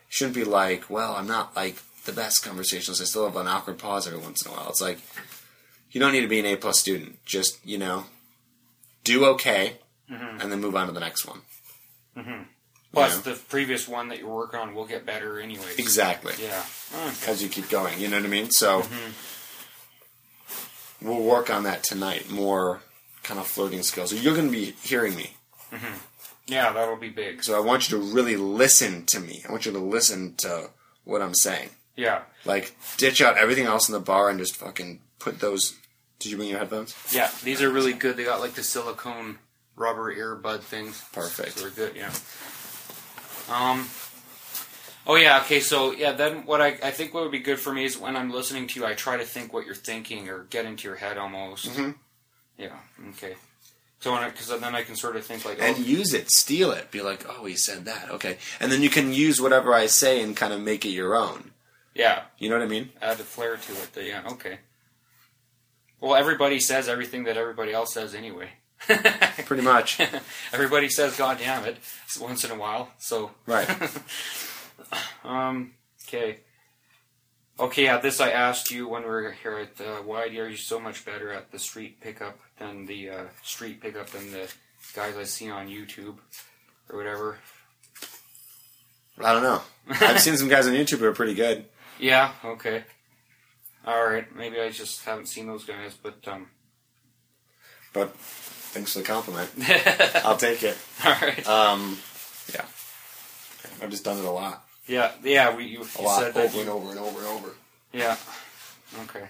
Shouldn't 0.08 0.34
be 0.34 0.44
like, 0.44 0.90
well, 0.90 1.14
I'm 1.16 1.26
not 1.26 1.56
like 1.56 1.76
the 2.04 2.12
best 2.12 2.44
conversationalist. 2.44 3.00
I 3.00 3.04
still 3.06 3.24
have 3.24 3.36
an 3.36 3.48
awkward 3.48 3.78
pause 3.78 4.06
every 4.06 4.18
once 4.18 4.44
in 4.44 4.50
a 4.52 4.54
while. 4.54 4.68
It's 4.68 4.80
like 4.82 4.98
you 5.90 6.00
don't 6.00 6.12
need 6.12 6.20
to 6.20 6.28
be 6.28 6.38
an 6.40 6.46
A 6.46 6.56
plus 6.56 6.78
student. 6.78 7.24
Just 7.24 7.58
you 7.64 7.78
know, 7.78 8.04
do 9.04 9.24
okay, 9.26 9.78
mm-hmm. 10.10 10.40
and 10.40 10.52
then 10.52 10.60
move 10.60 10.76
on 10.76 10.86
to 10.88 10.92
the 10.92 11.00
next 11.00 11.26
one. 11.26 11.40
Plus, 12.92 13.14
Yeah. 13.16 13.32
the 13.32 13.38
previous 13.38 13.88
one 13.88 14.08
that 14.08 14.18
you're 14.18 14.28
working 14.28 14.60
on 14.60 14.74
will 14.74 14.84
get 14.84 15.06
better 15.06 15.40
anyway. 15.40 15.72
Exactly. 15.78 16.34
Yeah. 16.38 16.62
Okay. 16.94 17.30
as 17.32 17.42
you 17.42 17.48
keep 17.48 17.70
going. 17.70 17.98
You 17.98 18.08
know 18.08 18.16
what 18.18 18.26
I 18.26 18.28
mean? 18.28 18.50
So 18.50 18.84
we'll 21.00 21.22
work 21.22 21.48
on 21.50 21.62
that 21.64 21.82
tonight. 21.82 22.30
More 22.30 22.82
kind 23.22 23.40
of 23.40 23.46
flirting 23.46 23.82
skills. 23.82 24.12
You're 24.12 24.34
going 24.34 24.48
to 24.48 24.52
be 24.52 24.72
hearing 24.82 25.16
me, 25.16 25.36
Yeah, 26.46 26.72
that'll 26.72 26.96
be 26.96 27.08
big. 27.08 27.42
so 27.44 27.56
I 27.56 27.60
want 27.60 27.88
you 27.90 27.98
to 27.98 28.04
really 28.04 28.36
listen 28.36 29.06
to 29.06 29.20
me. 29.20 29.42
I 29.48 29.52
want 29.52 29.64
you 29.64 29.72
to 29.72 29.78
listen 29.78 30.34
to 30.38 30.70
what 31.04 31.22
I'm 31.22 31.34
saying. 31.34 31.70
Yeah. 31.96 32.22
Like 32.44 32.74
ditch 32.96 33.20
out 33.22 33.38
everything 33.38 33.66
else 33.66 33.88
in 33.88 33.92
the 33.92 34.00
bar 34.00 34.28
and 34.28 34.38
just 34.38 34.56
fucking 34.56 35.00
put 35.18 35.38
those. 35.40 35.76
Did 36.18 36.30
you 36.30 36.36
bring 36.36 36.48
your 36.48 36.58
headphones? 36.58 36.94
Yeah, 37.12 37.30
these 37.42 37.62
are 37.62 37.70
really 37.70 37.92
good. 37.92 38.16
They 38.16 38.24
got 38.24 38.40
like 38.40 38.54
the 38.54 38.62
silicone 38.62 39.38
rubber 39.76 40.14
earbud 40.14 40.60
things. 40.60 41.02
Perfect. 41.12 41.58
So 41.58 41.68
they're 41.68 41.70
good, 41.88 41.96
yeah. 41.96 42.12
Um. 43.50 43.88
Oh 45.06 45.16
yeah. 45.16 45.40
Okay. 45.40 45.60
So 45.60 45.92
yeah. 45.92 46.12
Then 46.12 46.46
what 46.46 46.60
I 46.60 46.78
I 46.82 46.90
think 46.90 47.12
what 47.14 47.22
would 47.24 47.32
be 47.32 47.40
good 47.40 47.58
for 47.58 47.72
me 47.72 47.84
is 47.84 47.98
when 47.98 48.16
I'm 48.16 48.30
listening 48.30 48.66
to 48.68 48.80
you, 48.80 48.86
I 48.86 48.94
try 48.94 49.16
to 49.16 49.24
think 49.24 49.52
what 49.52 49.66
you're 49.66 49.74
thinking 49.74 50.28
or 50.28 50.44
get 50.44 50.64
into 50.64 50.86
your 50.88 50.96
head 50.96 51.18
almost. 51.18 51.66
Mhm. 51.70 51.94
Yeah. 52.58 52.76
Okay. 53.10 53.34
So 54.02 54.18
because 54.24 54.48
then 54.60 54.74
I 54.74 54.82
can 54.82 54.96
sort 54.96 55.14
of 55.14 55.24
think 55.24 55.44
like, 55.44 55.58
And 55.62 55.76
oh, 55.76 55.80
use 55.80 56.12
it, 56.12 56.28
steal 56.28 56.72
it. 56.72 56.90
Be 56.90 57.02
like, 57.02 57.24
oh, 57.28 57.44
he 57.44 57.54
said 57.54 57.84
that. 57.84 58.10
Okay, 58.10 58.36
and 58.58 58.70
then 58.72 58.82
you 58.82 58.90
can 58.90 59.12
use 59.12 59.40
whatever 59.40 59.72
I 59.72 59.86
say 59.86 60.20
and 60.20 60.36
kind 60.36 60.52
of 60.52 60.60
make 60.60 60.84
it 60.84 60.88
your 60.90 61.14
own. 61.14 61.52
yeah, 61.94 62.22
You 62.36 62.48
know 62.50 62.56
what 62.58 62.64
I 62.64 62.68
mean? 62.68 62.90
add 63.00 63.20
a 63.20 63.22
flair 63.22 63.56
to 63.56 63.72
it. 63.72 63.92
That, 63.94 64.04
yeah. 64.04 64.22
Okay. 64.32 64.58
Well, 66.00 66.16
everybody 66.16 66.58
says 66.58 66.88
everything 66.88 67.22
that 67.24 67.36
everybody 67.36 67.72
else 67.72 67.94
says 67.94 68.12
anyway. 68.12 68.48
Pretty 69.46 69.62
much. 69.62 70.00
everybody 70.52 70.88
says 70.88 71.16
"God 71.16 71.38
damn 71.38 71.64
it" 71.64 71.76
once 72.20 72.44
in 72.44 72.50
a 72.50 72.56
while. 72.56 72.90
So 72.98 73.30
right. 73.46 73.68
Um. 75.24 75.72
Okay. 76.08 76.40
Okay. 77.62 77.84
Yeah. 77.84 77.98
This 77.98 78.20
I 78.20 78.30
asked 78.30 78.70
you 78.70 78.88
when 78.88 79.02
we 79.02 79.08
were 79.08 79.32
here 79.42 79.58
at 79.58 79.76
the. 79.76 80.02
Why 80.04 80.22
are 80.22 80.48
you 80.48 80.56
so 80.56 80.78
much 80.78 81.04
better 81.04 81.32
at 81.32 81.50
the 81.50 81.58
street 81.58 82.00
pickup 82.00 82.38
than 82.58 82.86
the 82.86 83.10
uh, 83.10 83.24
street 83.42 83.80
pickup 83.80 84.10
than 84.10 84.30
the 84.32 84.48
guys 84.94 85.16
I 85.16 85.24
see 85.24 85.50
on 85.50 85.68
YouTube 85.68 86.16
or 86.90 86.98
whatever. 86.98 87.38
I 89.18 89.32
don't 89.32 89.42
know. 89.42 89.62
I've 90.00 90.20
seen 90.20 90.36
some 90.36 90.48
guys 90.48 90.66
on 90.66 90.74
YouTube 90.74 90.98
who 90.98 91.06
are 91.06 91.12
pretty 91.12 91.34
good. 91.34 91.66
Yeah. 91.98 92.32
Okay. 92.44 92.84
All 93.86 94.04
right. 94.04 94.34
Maybe 94.34 94.60
I 94.60 94.70
just 94.70 95.04
haven't 95.04 95.26
seen 95.26 95.46
those 95.46 95.64
guys, 95.64 95.94
but 96.00 96.26
um. 96.26 96.48
But 97.92 98.14
thanks 98.16 98.92
for 98.92 99.00
the 99.00 99.04
compliment. 99.04 99.50
I'll 100.24 100.36
take 100.36 100.62
it. 100.62 100.78
All 101.04 101.14
right. 101.20 101.46
Um, 101.46 101.98
yeah. 102.52 102.64
I've 103.82 103.90
just 103.90 104.04
done 104.04 104.18
it 104.18 104.24
a 104.24 104.30
lot. 104.30 104.64
Yeah. 104.92 105.12
Yeah. 105.24 105.56
We 105.56 105.64
you, 105.64 105.80
you 105.80 105.86
A 105.98 106.02
lot, 106.02 106.20
said 106.20 106.34
that. 106.34 106.44
over 106.44 106.60
and 106.60 106.68
over 106.70 106.90
and 106.90 106.98
over 107.00 107.18
and 107.18 107.28
over. 107.28 107.48
Yeah. 107.92 108.16
Okay. 109.04 109.26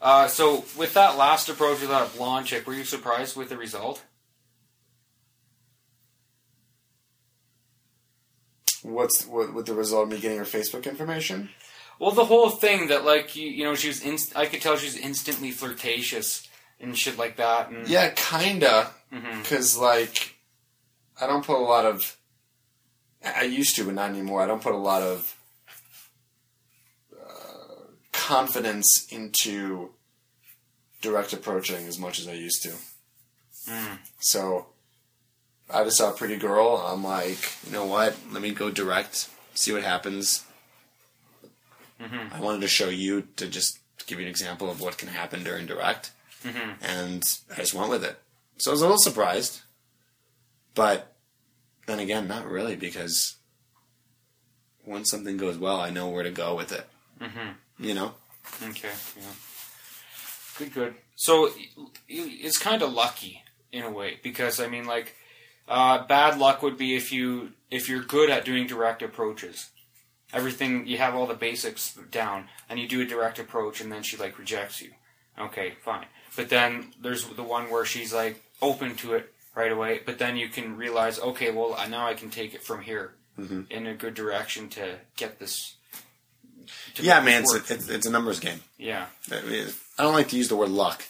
Uh, 0.00 0.28
so 0.28 0.64
with 0.76 0.94
that 0.94 1.16
last 1.16 1.48
approach 1.48 1.80
with 1.80 1.88
that 1.90 2.14
blonde 2.16 2.46
chick, 2.46 2.66
were 2.66 2.74
you 2.74 2.84
surprised 2.84 3.36
with 3.36 3.48
the 3.48 3.56
result? 3.56 4.02
What's 8.82 9.26
what, 9.26 9.54
with 9.54 9.66
the 9.66 9.74
result 9.74 10.04
of 10.04 10.08
me 10.10 10.20
getting 10.20 10.38
her 10.38 10.44
Facebook 10.44 10.84
information? 10.84 11.48
Well, 11.98 12.10
the 12.10 12.24
whole 12.26 12.50
thing 12.50 12.88
that 12.88 13.04
like 13.04 13.34
you, 13.36 13.48
you 13.48 13.64
know, 13.64 13.74
she 13.74 13.88
was 13.88 14.02
inst- 14.02 14.36
I 14.36 14.46
could 14.46 14.60
tell 14.60 14.76
she 14.76 14.86
was 14.86 14.96
instantly 14.96 15.50
flirtatious 15.52 16.46
and 16.80 16.96
shit 16.98 17.16
like 17.16 17.36
that. 17.36 17.70
And 17.70 17.88
Yeah, 17.88 18.10
kinda. 18.14 18.90
Because 19.10 19.78
like, 19.78 20.34
I 21.20 21.26
don't 21.26 21.44
put 21.46 21.56
a 21.56 21.62
lot 21.64 21.86
of. 21.86 22.16
I 23.24 23.42
used 23.42 23.76
to, 23.76 23.84
but 23.84 23.94
not 23.94 24.10
anymore. 24.10 24.42
I 24.42 24.46
don't 24.46 24.62
put 24.62 24.74
a 24.74 24.78
lot 24.78 25.02
of 25.02 25.36
uh, 27.12 27.86
confidence 28.12 29.06
into 29.10 29.90
direct 31.00 31.32
approaching 31.32 31.86
as 31.86 31.98
much 31.98 32.18
as 32.18 32.28
I 32.28 32.32
used 32.32 32.62
to. 32.62 32.72
Mm. 33.70 33.98
So, 34.20 34.66
I 35.70 35.84
just 35.84 35.96
saw 35.96 36.10
a 36.10 36.14
pretty 36.14 36.36
girl. 36.36 36.76
I'm 36.86 37.02
like, 37.02 37.38
you 37.66 37.72
know 37.72 37.86
what? 37.86 38.16
Let 38.30 38.42
me 38.42 38.50
go 38.50 38.70
direct, 38.70 39.28
see 39.54 39.72
what 39.72 39.82
happens. 39.82 40.44
I 42.32 42.40
wanted 42.40 42.60
to 42.60 42.68
show 42.68 42.88
you 42.88 43.22
to 43.36 43.46
just 43.48 43.78
give 44.06 44.18
you 44.18 44.26
an 44.26 44.30
example 44.30 44.70
of 44.70 44.80
what 44.80 44.98
can 44.98 45.08
happen 45.08 45.42
during 45.42 45.64
direct, 45.66 46.10
and 46.82 47.22
I 47.50 47.56
just 47.56 47.72
went 47.72 47.88
with 47.88 48.04
it. 48.04 48.18
So 48.58 48.70
I 48.70 48.72
was 48.72 48.82
a 48.82 48.84
little 48.84 48.98
surprised, 48.98 49.62
but 50.74 51.13
then 51.86 51.98
again, 51.98 52.26
not 52.26 52.46
really 52.46 52.76
because 52.76 53.36
once 54.86 55.10
something 55.10 55.36
goes 55.36 55.58
well, 55.58 55.80
I 55.80 55.90
know 55.90 56.08
where 56.08 56.22
to 56.24 56.30
go 56.30 56.54
with 56.54 56.72
it. 56.72 56.86
Mm-hmm. 57.20 57.84
You 57.84 57.94
know, 57.94 58.14
Okay. 58.62 58.90
Yeah. 59.16 59.22
Good. 60.58 60.74
Good. 60.74 60.94
So 61.16 61.50
it's 62.08 62.58
kind 62.58 62.82
of 62.82 62.92
lucky 62.92 63.42
in 63.72 63.82
a 63.82 63.90
way 63.90 64.18
because 64.22 64.60
I 64.60 64.68
mean, 64.68 64.86
like, 64.86 65.14
uh, 65.68 66.06
bad 66.06 66.38
luck 66.38 66.62
would 66.62 66.76
be 66.76 66.94
if 66.96 67.12
you 67.12 67.52
if 67.70 67.88
you're 67.88 68.02
good 68.02 68.30
at 68.30 68.44
doing 68.44 68.66
direct 68.66 69.02
approaches. 69.02 69.70
Everything 70.32 70.86
you 70.86 70.98
have 70.98 71.14
all 71.14 71.26
the 71.26 71.34
basics 71.34 71.94
down, 72.10 72.48
and 72.68 72.80
you 72.80 72.88
do 72.88 73.00
a 73.00 73.04
direct 73.04 73.38
approach, 73.38 73.80
and 73.80 73.90
then 73.90 74.02
she 74.02 74.16
like 74.16 74.38
rejects 74.38 74.82
you. 74.82 74.90
Okay, 75.38 75.74
fine. 75.84 76.06
But 76.36 76.48
then 76.48 76.92
there's 77.00 77.26
the 77.26 77.42
one 77.42 77.70
where 77.70 77.84
she's 77.84 78.12
like 78.12 78.42
open 78.60 78.96
to 78.96 79.14
it 79.14 79.32
right 79.54 79.72
away. 79.72 80.00
But 80.04 80.18
then 80.18 80.36
you 80.36 80.48
can 80.48 80.76
realize, 80.76 81.18
okay, 81.18 81.50
well 81.50 81.76
now 81.88 82.06
I 82.06 82.14
can 82.14 82.30
take 82.30 82.54
it 82.54 82.62
from 82.62 82.82
here 82.82 83.14
mm-hmm. 83.38 83.62
in 83.70 83.86
a 83.86 83.94
good 83.94 84.14
direction 84.14 84.68
to 84.70 84.96
get 85.16 85.38
this. 85.38 85.76
to 86.94 87.02
yeah, 87.02 87.20
man, 87.20 87.42
it's 87.42 87.54
a, 87.54 87.74
it's, 87.74 87.88
it's 87.88 88.06
a 88.06 88.10
numbers 88.10 88.40
game. 88.40 88.60
yeah. 88.78 89.06
I 89.30 89.42
mean, 89.42 89.68
I 89.98 90.02
don't 90.02 90.14
like 90.14 90.28
to 90.28 90.36
use 90.36 90.48
the 90.48 90.56
word 90.56 90.70
luck, 90.70 91.04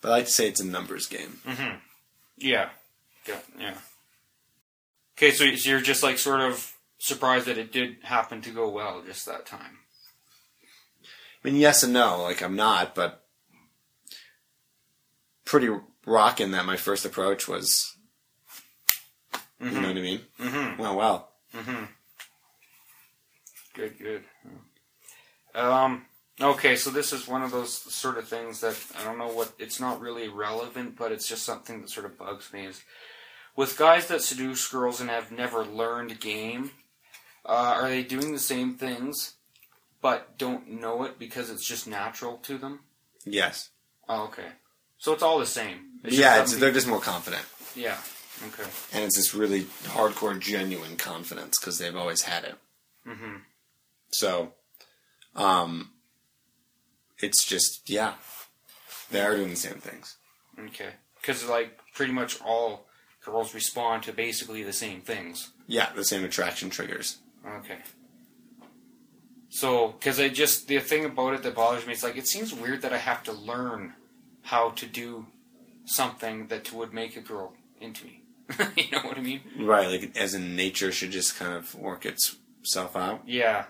but 0.00 0.08
I 0.10 0.16
like 0.16 0.26
to 0.26 0.32
say 0.32 0.48
it's 0.48 0.60
a 0.60 0.66
numbers 0.66 1.06
game. 1.06 1.40
Mm-hmm. 1.46 1.76
Yeah. 2.38 2.70
Yeah. 3.28 3.38
Yeah. 3.58 3.74
Okay, 5.16 5.32
so 5.32 5.54
so 5.56 5.68
you're 5.68 5.80
just 5.80 6.02
like 6.02 6.18
sort 6.18 6.40
of 6.40 6.74
surprised 6.98 7.46
that 7.46 7.58
it 7.58 7.72
did 7.72 7.96
happen 8.02 8.40
to 8.42 8.50
go 8.50 8.68
well 8.70 9.02
just 9.04 9.26
that 9.26 9.44
time. 9.44 9.78
I 11.42 11.48
mean, 11.48 11.56
yes 11.56 11.82
and 11.82 11.92
no. 11.92 12.22
Like 12.22 12.42
I'm 12.42 12.56
not, 12.56 12.94
but 12.94 13.22
pretty 15.44 15.68
rocking 16.06 16.50
that 16.52 16.66
my 16.66 16.76
first 16.76 17.04
approach 17.04 17.48
was. 17.48 17.96
You 19.60 19.70
know 19.70 19.88
what 19.88 19.96
I 19.98 20.00
mean? 20.00 20.20
Mm-hmm. 20.40 20.80
Well, 20.80 20.96
well. 20.96 21.32
Good, 23.74 23.98
good. 23.98 24.24
Um. 25.54 26.06
Okay, 26.40 26.76
so 26.76 26.88
this 26.90 27.12
is 27.12 27.28
one 27.28 27.42
of 27.42 27.50
those 27.50 27.74
sort 27.74 28.16
of 28.16 28.26
things 28.26 28.60
that 28.60 28.78
I 28.98 29.04
don't 29.04 29.18
know 29.18 29.28
what. 29.28 29.52
It's 29.58 29.78
not 29.78 30.00
really 30.00 30.28
relevant, 30.28 30.96
but 30.96 31.12
it's 31.12 31.28
just 31.28 31.44
something 31.44 31.82
that 31.82 31.90
sort 31.90 32.06
of 32.06 32.16
bugs 32.16 32.52
me. 32.52 32.66
Is 32.66 32.82
with 33.56 33.76
guys 33.76 34.06
that 34.08 34.22
seduce 34.22 34.66
girls 34.68 35.00
and 35.00 35.10
have 35.10 35.30
never 35.30 35.64
learned 35.64 36.20
game, 36.20 36.70
uh, 37.44 37.74
are 37.76 37.88
they 37.88 38.02
doing 38.02 38.32
the 38.32 38.38
same 38.38 38.74
things, 38.74 39.34
but 40.00 40.38
don't 40.38 40.80
know 40.80 41.04
it 41.04 41.18
because 41.18 41.50
it's 41.50 41.66
just 41.66 41.86
natural 41.86 42.38
to 42.38 42.56
them? 42.56 42.80
Yes. 43.24 43.70
Oh, 44.08 44.24
okay. 44.24 44.46
So 44.98 45.12
it's 45.12 45.22
all 45.22 45.38
the 45.38 45.46
same. 45.46 45.89
It's 46.04 46.16
yeah, 46.16 46.42
it's, 46.42 46.56
they're 46.56 46.72
just 46.72 46.88
more 46.88 47.00
confident, 47.00 47.44
Yeah. 47.76 47.98
Okay. 48.48 48.68
and 48.94 49.04
it's 49.04 49.16
this 49.16 49.34
really 49.34 49.64
hardcore, 49.84 50.38
genuine 50.40 50.96
confidence 50.96 51.58
because 51.58 51.78
they've 51.78 51.94
always 51.96 52.22
had 52.22 52.44
it. 52.44 52.54
Mm-hmm. 53.06 53.36
So, 54.12 54.54
um, 55.36 55.90
it's 57.18 57.44
just 57.44 57.88
yeah, 57.90 58.14
they 59.10 59.20
are 59.20 59.36
doing 59.36 59.50
the 59.50 59.56
same 59.56 59.74
things. 59.74 60.16
Okay. 60.58 60.90
Because 61.20 61.46
like 61.46 61.78
pretty 61.94 62.12
much 62.12 62.40
all 62.40 62.86
girls 63.22 63.54
respond 63.54 64.02
to 64.04 64.12
basically 64.12 64.62
the 64.62 64.72
same 64.72 65.02
things. 65.02 65.50
Yeah, 65.66 65.90
the 65.94 66.04
same 66.04 66.24
attraction 66.24 66.70
triggers. 66.70 67.18
Okay. 67.58 67.78
So, 69.50 69.88
because 69.88 70.18
I 70.20 70.28
just 70.28 70.68
the 70.68 70.78
thing 70.78 71.04
about 71.04 71.34
it 71.34 71.42
that 71.42 71.54
bothers 71.54 71.86
me, 71.86 71.92
it's 71.92 72.02
like 72.02 72.16
it 72.16 72.26
seems 72.26 72.54
weird 72.54 72.82
that 72.82 72.92
I 72.92 72.98
have 72.98 73.22
to 73.24 73.32
learn 73.32 73.94
how 74.42 74.70
to 74.70 74.86
do 74.86 75.26
something 75.84 76.46
that 76.48 76.72
would 76.72 76.92
make 76.92 77.16
a 77.16 77.20
girl 77.20 77.54
into 77.80 78.04
me. 78.04 78.22
you 78.76 78.90
know 78.90 79.02
what 79.02 79.16
I 79.16 79.20
mean? 79.20 79.40
Right, 79.58 79.88
like 79.88 80.16
as 80.16 80.34
in 80.34 80.56
nature 80.56 80.92
should 80.92 81.10
just 81.10 81.36
kind 81.36 81.54
of 81.54 81.74
work 81.74 82.04
itself 82.04 82.96
out. 82.96 83.22
Yeah. 83.26 83.64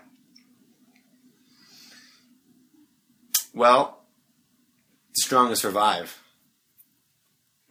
Well, 3.53 3.99
the 5.13 5.21
strongest 5.21 5.61
survive. 5.61 6.19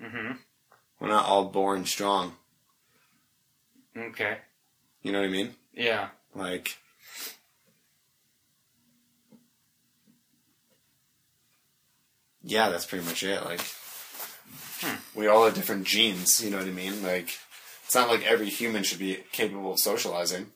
Mm-hmm. 0.02 0.32
We're 0.98 1.08
not 1.08 1.24
all 1.24 1.46
born 1.46 1.86
strong. 1.86 2.34
Okay. 3.96 4.38
You 5.02 5.12
know 5.12 5.20
what 5.20 5.28
I 5.28 5.30
mean? 5.30 5.54
Yeah. 5.72 6.08
Like, 6.34 6.76
yeah, 12.42 12.68
that's 12.68 12.86
pretty 12.86 13.04
much 13.04 13.22
it. 13.22 13.44
Like, 13.44 13.60
we 15.14 15.26
all 15.26 15.44
have 15.44 15.54
different 15.54 15.84
genes. 15.84 16.42
You 16.42 16.50
know 16.50 16.58
what 16.58 16.66
I 16.66 16.70
mean? 16.70 17.02
Like, 17.02 17.38
it's 17.84 17.94
not 17.94 18.08
like 18.08 18.24
every 18.24 18.48
human 18.48 18.82
should 18.82 18.98
be 18.98 19.24
capable 19.32 19.72
of 19.72 19.80
socializing 19.80 20.46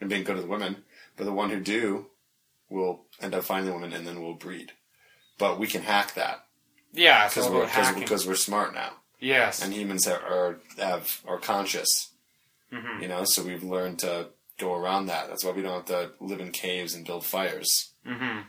and 0.00 0.08
being 0.08 0.24
good 0.24 0.36
with 0.36 0.46
women, 0.46 0.84
but 1.16 1.24
the 1.24 1.32
one 1.32 1.50
who 1.50 1.60
do 1.60 2.06
will 2.68 3.04
end 3.20 3.34
up 3.34 3.44
finding 3.44 3.74
women 3.74 3.92
and 3.92 4.06
then 4.06 4.22
will 4.22 4.34
breed. 4.34 4.72
But 5.38 5.58
we 5.58 5.66
can 5.66 5.82
hack 5.82 6.14
that 6.14 6.44
Yeah. 6.92 7.28
Because 7.28 7.48
we're 7.48 7.64
about 7.64 8.06
cause, 8.06 8.26
we're 8.26 8.34
smart 8.34 8.74
now, 8.74 8.92
yes. 9.18 9.62
and 9.62 9.72
humans 9.74 10.06
are 10.06 10.20
are, 10.20 10.60
have, 10.78 11.20
are 11.26 11.38
conscious. 11.38 12.10
You 13.00 13.08
know, 13.08 13.24
so 13.24 13.42
we've 13.42 13.64
learned 13.64 13.98
to 14.00 14.28
go 14.58 14.74
around 14.74 15.06
that. 15.06 15.28
That's 15.28 15.44
why 15.44 15.50
we 15.50 15.62
don't 15.62 15.74
have 15.74 15.86
to 15.86 16.12
live 16.24 16.40
in 16.40 16.52
caves 16.52 16.94
and 16.94 17.04
build 17.04 17.24
fires. 17.24 17.90
mm-hmm. 18.06 18.42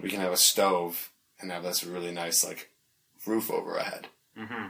We 0.00 0.08
can 0.08 0.20
have 0.20 0.32
a 0.32 0.36
stove 0.38 1.10
and 1.40 1.50
have 1.50 1.64
this 1.64 1.84
really 1.84 2.12
nice 2.12 2.42
like 2.44 2.70
roof 3.26 3.50
over 3.50 3.78
our 3.78 3.84
head. 3.84 4.06
Mm-hmm. 4.38 4.66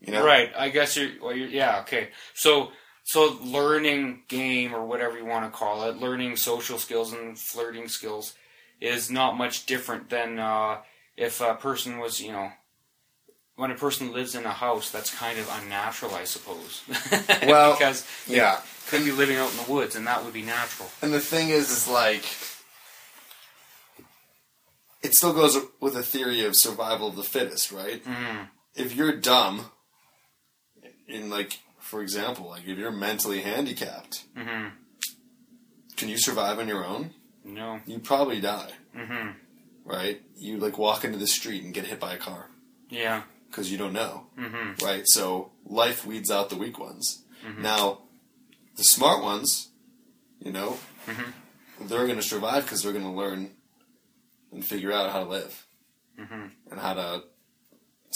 You 0.00 0.12
know, 0.12 0.24
Right. 0.24 0.50
I 0.56 0.68
guess 0.68 0.96
you're, 0.96 1.10
well, 1.22 1.34
you're. 1.34 1.48
Yeah. 1.48 1.80
Okay. 1.80 2.08
So, 2.34 2.72
so 3.04 3.38
learning 3.42 4.22
game 4.28 4.74
or 4.74 4.84
whatever 4.84 5.16
you 5.18 5.24
want 5.26 5.50
to 5.50 5.56
call 5.56 5.88
it, 5.88 5.96
learning 5.96 6.36
social 6.36 6.78
skills 6.78 7.12
and 7.12 7.38
flirting 7.38 7.88
skills, 7.88 8.34
is 8.80 9.10
not 9.10 9.36
much 9.36 9.66
different 9.66 10.10
than 10.10 10.38
uh, 10.38 10.78
if 11.16 11.40
a 11.40 11.54
person 11.54 11.98
was, 11.98 12.20
you 12.20 12.32
know, 12.32 12.50
when 13.56 13.70
a 13.70 13.74
person 13.74 14.12
lives 14.12 14.34
in 14.34 14.44
a 14.44 14.50
house. 14.50 14.90
That's 14.90 15.14
kind 15.14 15.38
of 15.38 15.48
unnatural, 15.62 16.14
I 16.14 16.24
suppose. 16.24 16.82
Well, 17.46 17.72
because 17.72 18.06
yeah. 18.26 18.60
couldn't 18.88 19.06
be 19.06 19.12
living 19.12 19.36
out 19.36 19.50
in 19.50 19.64
the 19.64 19.72
woods, 19.72 19.96
and 19.96 20.06
that 20.06 20.24
would 20.24 20.34
be 20.34 20.42
natural. 20.42 20.88
And 21.00 21.12
the 21.12 21.20
thing 21.20 21.50
is, 21.50 21.70
is 21.70 21.88
like, 21.88 22.24
it 25.02 25.14
still 25.14 25.32
goes 25.32 25.56
with 25.80 25.96
a 25.96 26.02
theory 26.02 26.44
of 26.44 26.56
survival 26.56 27.08
of 27.08 27.16
the 27.16 27.22
fittest, 27.22 27.70
right? 27.70 28.02
Mm. 28.04 28.48
If 28.74 28.94
you're 28.94 29.16
dumb, 29.16 29.66
in 31.08 31.30
like, 31.30 31.60
for 31.78 32.02
example, 32.02 32.48
like 32.50 32.66
if 32.66 32.78
you're 32.78 32.90
mentally 32.90 33.40
handicapped, 33.42 34.24
Mm-hmm. 34.36 34.68
can 35.96 36.08
you 36.08 36.18
survive 36.18 36.58
on 36.58 36.68
your 36.68 36.84
own? 36.84 37.10
No. 37.44 37.80
You 37.86 37.98
probably 37.98 38.40
die, 38.40 38.70
Mm-hmm. 38.96 39.30
right? 39.84 40.20
You 40.36 40.58
like 40.58 40.78
walk 40.78 41.04
into 41.04 41.18
the 41.18 41.26
street 41.26 41.62
and 41.64 41.74
get 41.74 41.86
hit 41.86 42.00
by 42.00 42.14
a 42.14 42.18
car. 42.18 42.48
Yeah. 42.90 43.22
because 43.50 43.70
you 43.72 43.78
don't 43.78 43.92
know, 43.92 44.26
mm-hmm. 44.38 44.84
right? 44.84 45.02
So 45.06 45.52
life 45.64 46.04
weeds 46.06 46.30
out 46.30 46.50
the 46.50 46.56
weak 46.56 46.78
ones. 46.78 47.22
Now, 47.58 47.98
the 48.76 48.84
smart 48.84 49.22
ones, 49.22 49.68
you 50.40 50.50
know, 50.50 50.78
they're 51.80 52.06
going 52.06 52.16
to 52.18 52.22
survive 52.22 52.64
because 52.64 52.82
they're 52.82 52.92
going 52.92 53.04
to 53.04 53.10
learn 53.10 53.50
and 54.50 54.64
figure 54.64 54.90
out 54.92 55.10
how 55.12 55.22
to 55.24 55.28
live 55.30 55.66
and 56.70 56.80
how 56.80 56.94
to 56.94 57.22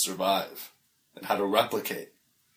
survive 0.00 0.72
and 1.16 1.26
how 1.26 1.36
to 1.36 1.44
replicate. 1.44 2.10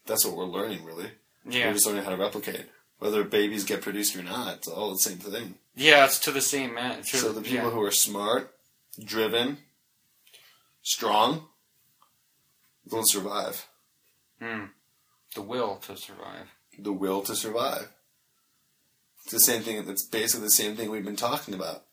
That's 0.05 0.25
what 0.25 0.35
we're 0.35 0.45
learning, 0.45 0.83
really. 0.83 1.11
Yeah. 1.47 1.67
We're 1.67 1.73
just 1.73 1.85
learning 1.85 2.03
how 2.03 2.11
to 2.11 2.17
replicate. 2.17 2.65
Whether 2.99 3.23
babies 3.23 3.63
get 3.63 3.81
produced 3.81 4.15
or 4.15 4.23
not, 4.23 4.57
it's 4.57 4.67
all 4.67 4.91
the 4.91 4.99
same 4.99 5.17
thing. 5.17 5.55
Yeah, 5.75 6.05
it's 6.05 6.19
to 6.19 6.31
the 6.31 6.41
same 6.41 6.73
man. 6.75 7.01
to- 7.01 7.17
So 7.17 7.31
the 7.31 7.41
people 7.41 7.65
yeah. 7.65 7.69
who 7.71 7.81
are 7.81 7.91
smart, 7.91 8.53
driven, 9.03 9.57
strong, 10.83 11.47
will 12.89 13.03
survive. 13.05 13.67
Hmm. 14.41 14.65
the 15.35 15.41
will 15.41 15.75
to 15.77 15.95
survive. 15.95 16.47
The 16.77 16.91
will 16.91 17.21
to 17.21 17.35
survive. 17.35 17.89
It's 19.23 19.31
the 19.33 19.39
same 19.39 19.61
thing. 19.61 19.77
It's 19.87 20.03
basically 20.05 20.45
the 20.45 20.51
same 20.51 20.75
thing 20.75 20.89
we've 20.89 21.05
been 21.05 21.15
talking 21.15 21.53
about. 21.53 21.83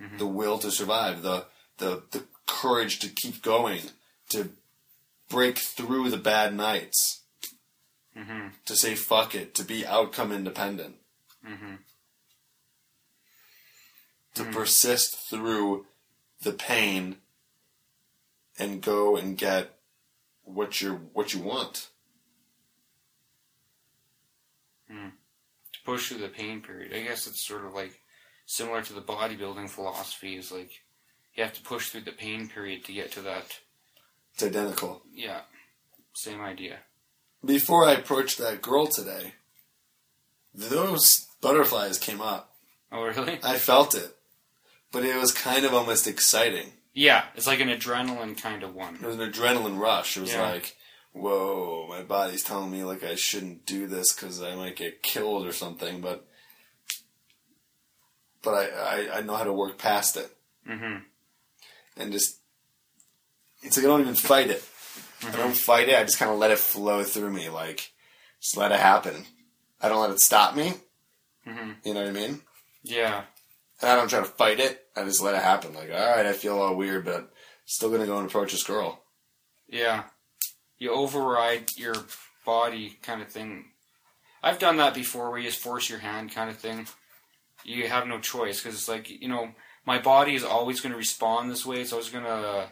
Mm-hmm. 0.00 0.18
The 0.18 0.26
will 0.26 0.58
to 0.58 0.70
survive. 0.70 1.22
The 1.22 1.46
the 1.78 2.02
the 2.10 2.24
courage 2.46 2.98
to 3.00 3.08
keep 3.08 3.42
going. 3.42 3.80
To 4.30 4.50
break 5.28 5.58
through 5.58 6.10
the 6.10 6.16
bad 6.16 6.54
nights. 6.54 7.22
Mm-hmm. 8.16 8.48
To 8.66 8.76
say 8.76 8.94
fuck 8.94 9.34
it. 9.34 9.54
To 9.56 9.64
be 9.64 9.86
outcome 9.86 10.32
independent. 10.32 10.96
Mm-hmm. 11.46 11.74
To 14.34 14.42
mm-hmm. 14.42 14.52
persist 14.52 15.16
through 15.28 15.86
the 16.42 16.52
pain 16.52 17.16
and 18.58 18.82
go 18.82 19.16
and 19.16 19.36
get 19.36 19.74
what 20.44 20.80
you 20.80 21.08
what 21.12 21.34
you 21.34 21.40
want. 21.40 21.88
Mm. 24.90 25.12
to 25.72 25.78
push 25.84 26.08
through 26.08 26.18
the 26.18 26.28
pain 26.28 26.60
period. 26.60 26.92
I 26.94 27.02
guess 27.02 27.26
it's 27.26 27.40
sort 27.40 27.64
of 27.64 27.72
like 27.72 28.00
similar 28.44 28.82
to 28.82 28.92
the 28.92 29.00
bodybuilding 29.00 29.70
philosophy. 29.70 30.36
Is 30.36 30.52
like 30.52 30.70
you 31.34 31.42
have 31.42 31.54
to 31.54 31.62
push 31.62 31.88
through 31.88 32.02
the 32.02 32.12
pain 32.12 32.48
period 32.48 32.84
to 32.84 32.92
get 32.92 33.10
to 33.12 33.22
that. 33.22 33.58
It's 34.34 34.42
identical. 34.42 35.02
Yeah, 35.12 35.40
same 36.14 36.40
idea. 36.40 36.78
Before 37.44 37.84
I 37.84 37.92
approached 37.92 38.38
that 38.38 38.62
girl 38.62 38.86
today, 38.86 39.34
those 40.54 41.26
butterflies 41.40 41.98
came 41.98 42.20
up. 42.20 42.54
Oh, 42.90 43.02
really? 43.04 43.38
I 43.42 43.56
felt 43.58 43.94
it. 43.94 44.16
But 44.92 45.04
it 45.04 45.16
was 45.16 45.32
kind 45.32 45.64
of 45.64 45.74
almost 45.74 46.06
exciting. 46.06 46.72
Yeah, 46.92 47.24
it's 47.34 47.46
like 47.46 47.60
an 47.60 47.68
adrenaline 47.68 48.40
kind 48.40 48.62
of 48.62 48.74
one. 48.74 48.94
It 48.96 49.02
was 49.02 49.16
an 49.16 49.30
adrenaline 49.32 49.78
rush. 49.78 50.16
It 50.16 50.20
was 50.20 50.32
Yeah. 50.32 50.42
like, 50.42 50.76
whoa, 51.12 51.86
my 51.88 52.02
body's 52.02 52.44
telling 52.44 52.70
me 52.70 52.84
like 52.84 53.02
I 53.02 53.16
shouldn't 53.16 53.66
do 53.66 53.86
this 53.88 54.12
because 54.12 54.40
I 54.42 54.54
might 54.54 54.76
get 54.76 55.02
killed 55.02 55.44
or 55.46 55.52
something. 55.52 56.00
But 56.00 56.26
but 58.42 58.52
I, 58.54 58.66
I, 59.08 59.18
I 59.18 59.20
know 59.22 59.34
how 59.36 59.44
to 59.44 59.52
work 59.52 59.78
past 59.78 60.16
it. 60.16 60.30
Mm-hmm. 60.68 60.98
And 61.96 62.12
just, 62.12 62.38
it's 63.64 63.76
like 63.76 63.84
I 63.84 63.88
don't 63.88 64.02
even 64.02 64.14
fight 64.14 64.50
it. 64.50 64.62
I 65.22 65.26
mm-hmm. 65.26 65.36
don't 65.36 65.56
fight 65.56 65.88
it. 65.88 65.98
I 65.98 66.04
just 66.04 66.18
kind 66.18 66.30
of 66.30 66.38
let 66.38 66.50
it 66.50 66.58
flow 66.58 67.02
through 67.02 67.32
me. 67.32 67.48
Like, 67.48 67.90
just 68.40 68.56
let 68.56 68.72
it 68.72 68.80
happen. 68.80 69.24
I 69.80 69.88
don't 69.88 70.00
let 70.00 70.10
it 70.10 70.20
stop 70.20 70.54
me. 70.54 70.74
Mm-hmm. 71.46 71.70
You 71.84 71.94
know 71.94 72.00
what 72.00 72.08
I 72.08 72.12
mean? 72.12 72.40
Yeah, 72.82 73.24
And 73.80 73.90
I 73.90 73.96
don't 73.96 74.08
try 74.08 74.20
to 74.20 74.26
fight 74.26 74.60
it. 74.60 74.86
I 74.94 75.04
just 75.04 75.22
let 75.22 75.34
it 75.34 75.42
happen. 75.42 75.74
Like, 75.74 75.90
all 75.90 76.16
right, 76.16 76.26
I 76.26 76.34
feel 76.34 76.58
all 76.58 76.76
weird, 76.76 77.06
but 77.06 77.32
still 77.64 77.90
gonna 77.90 78.06
go 78.06 78.18
and 78.18 78.26
approach 78.26 78.52
this 78.52 78.62
girl. 78.62 79.02
yeah. 79.68 80.04
You 80.76 80.92
override 80.92 81.76
your 81.78 81.94
body 82.44 82.98
kind 83.00 83.22
of 83.22 83.28
thing. 83.28 83.66
I've 84.42 84.58
done 84.58 84.76
that 84.78 84.92
before, 84.92 85.30
where 85.30 85.38
you 85.38 85.48
just 85.48 85.62
force 85.62 85.88
your 85.88 86.00
hand 86.00 86.34
kind 86.34 86.50
of 86.50 86.58
thing. 86.58 86.86
You 87.64 87.88
have 87.88 88.06
no 88.06 88.18
choice 88.18 88.60
because 88.60 88.74
it's 88.74 88.88
like 88.88 89.08
you 89.08 89.28
know 89.28 89.50
my 89.86 89.98
body 89.98 90.34
is 90.34 90.44
always 90.44 90.80
going 90.80 90.92
to 90.92 90.98
respond 90.98 91.50
this 91.50 91.64
way. 91.64 91.80
It's 91.80 91.92
always 91.92 92.10
going 92.10 92.24
to. 92.24 92.68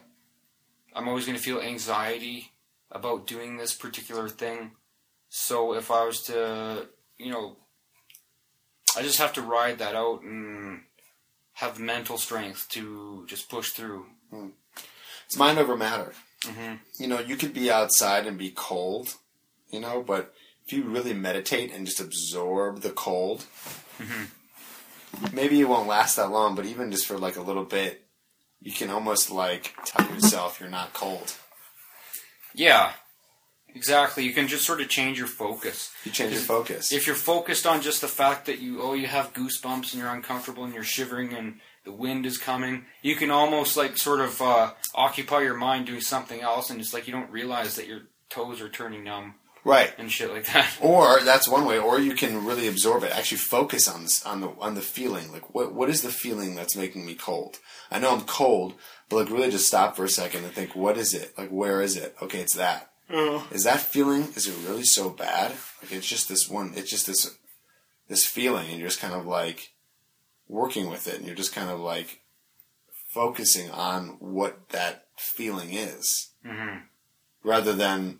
I'm 0.95 1.07
always 1.07 1.25
going 1.25 1.37
to 1.37 1.43
feel 1.43 1.59
anxiety 1.59 2.51
about 2.91 3.27
doing 3.27 3.57
this 3.57 3.73
particular 3.73 4.29
thing. 4.29 4.71
So 5.29 5.73
if 5.73 5.89
I 5.89 6.05
was 6.05 6.21
to, 6.23 6.87
you 7.17 7.31
know, 7.31 7.57
I 8.95 9.01
just 9.01 9.17
have 9.17 9.33
to 9.33 9.41
ride 9.41 9.79
that 9.79 9.95
out 9.95 10.21
and 10.21 10.81
have 11.53 11.79
mental 11.79 12.17
strength 12.17 12.67
to 12.69 13.25
just 13.27 13.49
push 13.49 13.71
through. 13.71 14.05
Hmm. 14.29 14.49
It's 15.25 15.37
mind 15.37 15.57
over 15.57 15.75
matter. 15.75 16.13
Mm-hmm. 16.43 16.75
You 16.99 17.07
know, 17.07 17.19
you 17.19 17.35
could 17.35 17.53
be 17.53 17.71
outside 17.71 18.27
and 18.27 18.37
be 18.37 18.51
cold, 18.51 19.15
you 19.69 19.79
know, 19.79 20.03
but 20.05 20.33
if 20.65 20.73
you 20.73 20.83
really 20.83 21.13
meditate 21.13 21.73
and 21.73 21.85
just 21.85 21.99
absorb 21.99 22.81
the 22.81 22.91
cold, 22.91 23.45
mm-hmm. 23.97 25.35
maybe 25.35 25.59
it 25.59 25.69
won't 25.69 25.87
last 25.87 26.15
that 26.17 26.31
long, 26.31 26.55
but 26.55 26.65
even 26.65 26.91
just 26.91 27.05
for 27.05 27.17
like 27.17 27.37
a 27.37 27.41
little 27.41 27.65
bit, 27.65 28.02
you 28.63 28.71
can 28.71 28.89
almost 28.89 29.29
like 29.29 29.75
tell 29.85 30.09
yourself 30.09 30.59
you're 30.59 30.69
not 30.69 30.93
cold. 30.93 31.35
Yeah, 32.55 32.93
exactly. 33.75 34.23
You 34.23 34.33
can 34.33 34.47
just 34.47 34.65
sort 34.65 34.79
of 34.79 34.87
change 34.87 35.17
your 35.17 35.27
focus. 35.27 35.91
You 36.05 36.11
change 36.11 36.31
your 36.31 36.41
focus. 36.41 36.91
If 36.91 37.05
you're 37.05 37.15
focused 37.15 37.67
on 37.67 37.81
just 37.81 38.01
the 38.01 38.07
fact 38.07 38.45
that 38.45 38.59
you 38.59 38.81
oh 38.81 38.93
you 38.93 39.07
have 39.07 39.33
goosebumps 39.33 39.91
and 39.91 40.01
you're 40.01 40.13
uncomfortable 40.13 40.63
and 40.63 40.73
you're 40.73 40.83
shivering 40.83 41.33
and 41.33 41.59
the 41.83 41.91
wind 41.91 42.25
is 42.25 42.37
coming, 42.37 42.85
you 43.01 43.15
can 43.17 43.29
almost 43.29 43.75
like 43.75 43.97
sort 43.97 44.21
of 44.21 44.41
uh, 44.41 44.71
occupy 44.95 45.41
your 45.41 45.57
mind 45.57 45.85
doing 45.85 45.99
something 45.99 46.39
else, 46.41 46.69
and 46.69 46.79
it's 46.79 46.93
like 46.93 47.05
you 47.07 47.13
don't 47.13 47.29
realize 47.29 47.75
that 47.75 47.87
your 47.87 48.03
toes 48.29 48.61
are 48.61 48.69
turning 48.69 49.03
numb 49.03 49.35
right. 49.63 49.93
and 49.97 50.11
shit 50.11 50.31
like 50.31 50.45
that. 50.47 50.77
Or 50.81 51.21
that's 51.23 51.47
one 51.47 51.65
way. 51.65 51.79
Or 51.79 51.99
you 51.99 52.15
can 52.15 52.45
really 52.45 52.67
absorb 52.67 53.03
it. 53.03 53.15
Actually, 53.15 53.37
focus 53.37 53.87
on 53.87 54.03
this, 54.03 54.25
on 54.25 54.41
the 54.41 54.49
on 54.59 54.75
the 54.75 54.81
feeling. 54.81 55.31
Like, 55.31 55.53
what 55.53 55.73
what 55.73 55.89
is 55.89 56.01
the 56.01 56.09
feeling 56.09 56.55
that's 56.55 56.75
making 56.75 57.05
me 57.05 57.15
cold? 57.15 57.59
I 57.91 57.99
know 57.99 58.13
I'm 58.13 58.21
cold, 58.21 58.73
but 59.09 59.17
like 59.17 59.29
really 59.29 59.51
just 59.51 59.67
stop 59.67 59.95
for 59.95 60.03
a 60.03 60.09
second 60.09 60.43
and 60.43 60.53
think, 60.53 60.75
what 60.75 60.97
is 60.97 61.13
it? 61.13 61.37
Like, 61.37 61.49
where 61.49 61.81
is 61.81 61.95
it? 61.95 62.15
Okay, 62.21 62.39
it's 62.39 62.55
that. 62.55 62.91
Oh. 63.09 63.47
Is 63.51 63.63
that 63.63 63.79
feeling? 63.79 64.23
Is 64.35 64.47
it 64.47 64.67
really 64.67 64.83
so 64.83 65.09
bad? 65.09 65.51
Like, 65.81 65.91
it's 65.91 66.07
just 66.07 66.29
this 66.29 66.49
one. 66.49 66.73
It's 66.75 66.89
just 66.89 67.07
this 67.07 67.37
this 68.07 68.25
feeling, 68.25 68.69
and 68.69 68.79
you're 68.79 68.89
just 68.89 69.01
kind 69.01 69.13
of 69.13 69.25
like 69.25 69.73
working 70.47 70.89
with 70.89 71.07
it, 71.07 71.15
and 71.15 71.25
you're 71.25 71.35
just 71.35 71.53
kind 71.53 71.69
of 71.69 71.79
like 71.79 72.21
focusing 73.09 73.69
on 73.71 74.17
what 74.19 74.69
that 74.69 75.05
feeling 75.17 75.73
is, 75.73 76.29
mm-hmm. 76.45 76.79
rather 77.43 77.73
than 77.73 78.19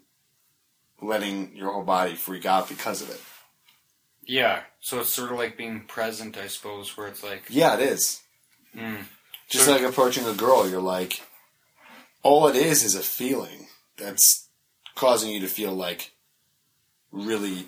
letting 1.04 1.56
your 1.56 1.72
whole 1.72 1.84
body 1.84 2.16
freak 2.16 2.46
out 2.46 2.70
because 2.70 3.02
of 3.02 3.10
it. 3.10 3.22
Yeah, 4.26 4.62
so 4.80 5.02
it's 5.02 5.10
sort 5.10 5.32
of 5.32 5.38
like 5.38 5.58
being 5.58 5.82
present, 5.82 6.38
I 6.38 6.48
suppose, 6.48 6.96
where 6.96 7.08
it's 7.08 7.24
like 7.24 7.44
Yeah, 7.50 7.76
it 7.76 7.82
is. 7.82 8.22
Mm. 8.76 9.06
Just 9.50 9.66
So- 9.66 9.74
like 9.74 9.82
approaching 9.82 10.26
a 10.26 10.34
girl, 10.34 10.70
you're 10.70 10.82
like, 10.82 11.22
all 12.24 12.48
it 12.48 12.56
is 12.56 12.84
is 12.84 12.96
a 12.96 13.04
feeling 13.04 13.68
that's 13.98 14.48
causing 14.96 15.30
you 15.32 15.40
to 15.42 15.48
feel 15.48 15.74
like 15.74 16.12
really 17.12 17.68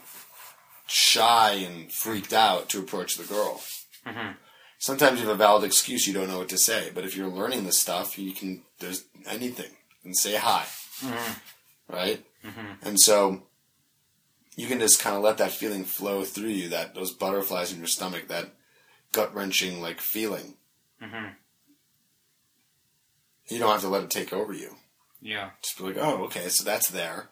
shy 0.88 1.52
and 1.52 1.92
freaked 1.92 2.34
out 2.34 2.70
to 2.70 2.80
approach 2.80 3.16
the 3.16 3.24
girl. 3.26 3.62
Mhm. 4.06 4.38
Sometimes 4.80 5.20
you 5.20 5.28
have 5.28 5.36
a 5.36 5.38
valid 5.38 5.64
excuse, 5.64 6.08
you 6.08 6.14
don't 6.14 6.28
know 6.30 6.38
what 6.40 6.50
to 6.50 6.58
say, 6.58 6.92
but 6.94 7.04
if 7.04 7.16
you're 7.16 7.28
learning 7.28 7.64
this 7.66 7.80
stuff, 7.80 8.18
you 8.18 8.34
can, 8.34 8.64
there's 8.80 9.04
anything, 9.26 9.72
and 10.04 10.16
say 10.18 10.36
hi. 10.36 10.66
Right? 11.88 12.26
Mm-hmm. 12.46 12.88
And 12.88 13.00
so, 13.00 13.44
you 14.56 14.68
can 14.68 14.80
just 14.80 15.00
kind 15.00 15.16
of 15.16 15.22
let 15.24 15.38
that 15.38 15.52
feeling 15.52 15.84
flow 15.84 16.24
through 16.24 16.50
you, 16.50 16.70
that 16.70 16.96
those 16.96 17.12
butterflies 17.12 17.72
in 17.72 17.78
your 17.80 17.88
stomach, 17.88 18.28
that 18.28 18.54
gut 19.12 19.34
wrenching 19.36 19.82
like 19.82 20.00
feeling. 20.02 20.56
Mm-hmm. 21.02 21.28
You 23.48 23.60
don't 23.60 23.72
have 23.72 23.82
to 23.82 23.88
let 23.90 24.04
it 24.04 24.10
take 24.10 24.34
over 24.34 24.54
you. 24.54 24.76
yeah, 25.22 25.52
Just 25.62 25.78
be 25.78 25.84
like, 25.84 25.98
oh, 26.00 26.24
okay, 26.26 26.50
so 26.50 26.64
that's 26.64 26.90
there. 26.90 27.30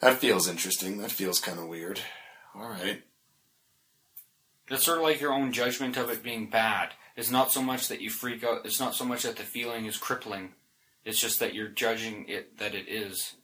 That 0.00 0.18
feels 0.18 0.46
interesting. 0.48 0.98
That 0.98 1.10
feels 1.10 1.40
kind 1.40 1.58
of 1.58 1.66
weird. 1.66 2.00
All 2.54 2.68
right. 2.68 3.02
it's 4.70 4.84
sort 4.84 4.98
of 4.98 5.04
like 5.04 5.20
your 5.20 5.32
own 5.32 5.52
judgment 5.52 5.96
of 5.96 6.10
it 6.10 6.22
being 6.22 6.50
bad. 6.50 6.90
It's 7.16 7.30
not 7.30 7.50
so 7.50 7.62
much 7.62 7.88
that 7.88 8.00
you 8.00 8.10
freak 8.10 8.44
out. 8.44 8.64
It's 8.64 8.78
not 8.78 8.94
so 8.94 9.04
much 9.04 9.22
that 9.22 9.36
the 9.36 9.42
feeling 9.42 9.86
is 9.86 9.96
crippling. 9.96 10.54
It's 11.04 11.20
just 11.20 11.40
that 11.40 11.54
you're 11.54 11.68
judging 11.68 12.26
it 12.28 12.58
that 12.58 12.74
it 12.74 12.88
is 12.88 13.34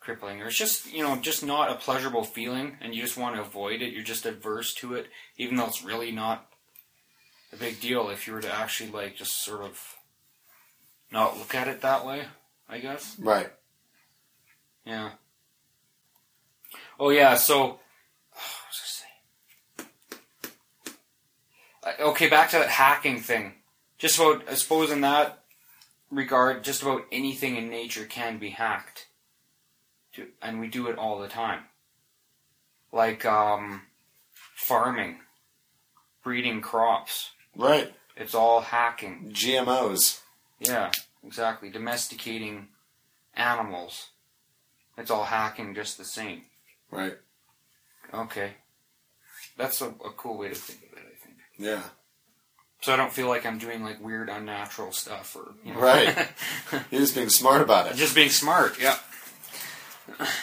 crippling, 0.00 0.42
or 0.42 0.46
it's 0.46 0.56
just 0.56 0.92
you 0.92 1.02
know 1.02 1.16
just 1.16 1.44
not 1.44 1.70
a 1.70 1.76
pleasurable 1.76 2.24
feeling, 2.24 2.76
and 2.80 2.94
you 2.94 3.02
just 3.02 3.16
want 3.16 3.36
to 3.36 3.42
avoid 3.42 3.82
it. 3.82 3.92
You're 3.92 4.02
just 4.02 4.26
adverse 4.26 4.74
to 4.74 4.94
it, 4.94 5.06
even 5.36 5.56
though 5.56 5.66
it's 5.66 5.84
really 5.84 6.12
not 6.12 6.46
a 7.52 7.56
big 7.56 7.80
deal 7.80 8.10
if 8.10 8.26
you 8.26 8.32
were 8.32 8.42
to 8.42 8.52
actually 8.52 8.90
like 8.90 9.16
just 9.16 9.44
sort 9.44 9.62
of 9.62 9.96
not 11.12 11.38
look 11.38 11.54
at 11.54 11.68
it 11.68 11.80
that 11.80 12.06
way. 12.06 12.24
I 12.68 12.78
guess. 12.78 13.16
Right. 13.18 13.50
Yeah. 14.84 15.10
Oh 16.98 17.10
yeah. 17.10 17.36
So, 17.36 17.58
what 17.66 17.78
was 18.68 19.02
I 21.86 21.88
saying? 21.88 22.00
Okay, 22.00 22.28
back 22.28 22.50
to 22.50 22.58
that 22.58 22.68
hacking 22.68 23.20
thing. 23.20 23.54
Just 23.98 24.18
about, 24.18 24.48
I 24.48 24.54
suppose, 24.54 24.90
in 24.90 25.00
that 25.02 25.39
regard, 26.10 26.64
just 26.64 26.82
about 26.82 27.02
anything 27.12 27.56
in 27.56 27.68
nature 27.70 28.04
can 28.04 28.38
be 28.38 28.50
hacked. 28.50 29.06
to, 30.14 30.28
and 30.42 30.60
we 30.60 30.68
do 30.68 30.88
it 30.88 30.98
all 30.98 31.18
the 31.20 31.28
time. 31.28 31.64
Like 32.92 33.24
um, 33.24 33.82
farming, 34.56 35.20
breeding 36.24 36.60
crops. 36.60 37.30
Right. 37.56 37.92
It's 38.16 38.34
all 38.34 38.60
hacking. 38.60 39.30
GMOs. 39.32 40.20
Yeah, 40.58 40.90
exactly. 41.24 41.70
Domesticating 41.70 42.68
animals. 43.34 44.08
It's 44.98 45.10
all 45.10 45.24
hacking 45.24 45.74
just 45.74 45.96
the 45.96 46.04
same. 46.04 46.42
Right. 46.90 47.16
Okay. 48.12 48.52
That's 49.56 49.80
a, 49.80 49.86
a 49.86 50.12
cool 50.16 50.36
way 50.36 50.48
to 50.48 50.54
think 50.54 50.80
of 50.90 50.98
it, 50.98 51.04
I 51.04 51.24
think. 51.24 51.36
Yeah. 51.58 51.82
So 52.82 52.92
I 52.94 52.96
don't 52.96 53.12
feel 53.12 53.28
like 53.28 53.44
I'm 53.44 53.58
doing 53.58 53.82
like 53.82 54.00
weird 54.00 54.28
unnatural 54.30 54.92
stuff 54.92 55.36
or 55.36 55.54
you 55.64 55.74
know. 55.74 55.80
Right. 55.80 56.28
You're 56.90 57.00
just 57.02 57.14
being 57.14 57.28
smart 57.28 57.60
about 57.60 57.90
it. 57.90 57.96
just 57.96 58.14
being 58.14 58.30
smart, 58.30 58.80
yeah. 58.80 58.96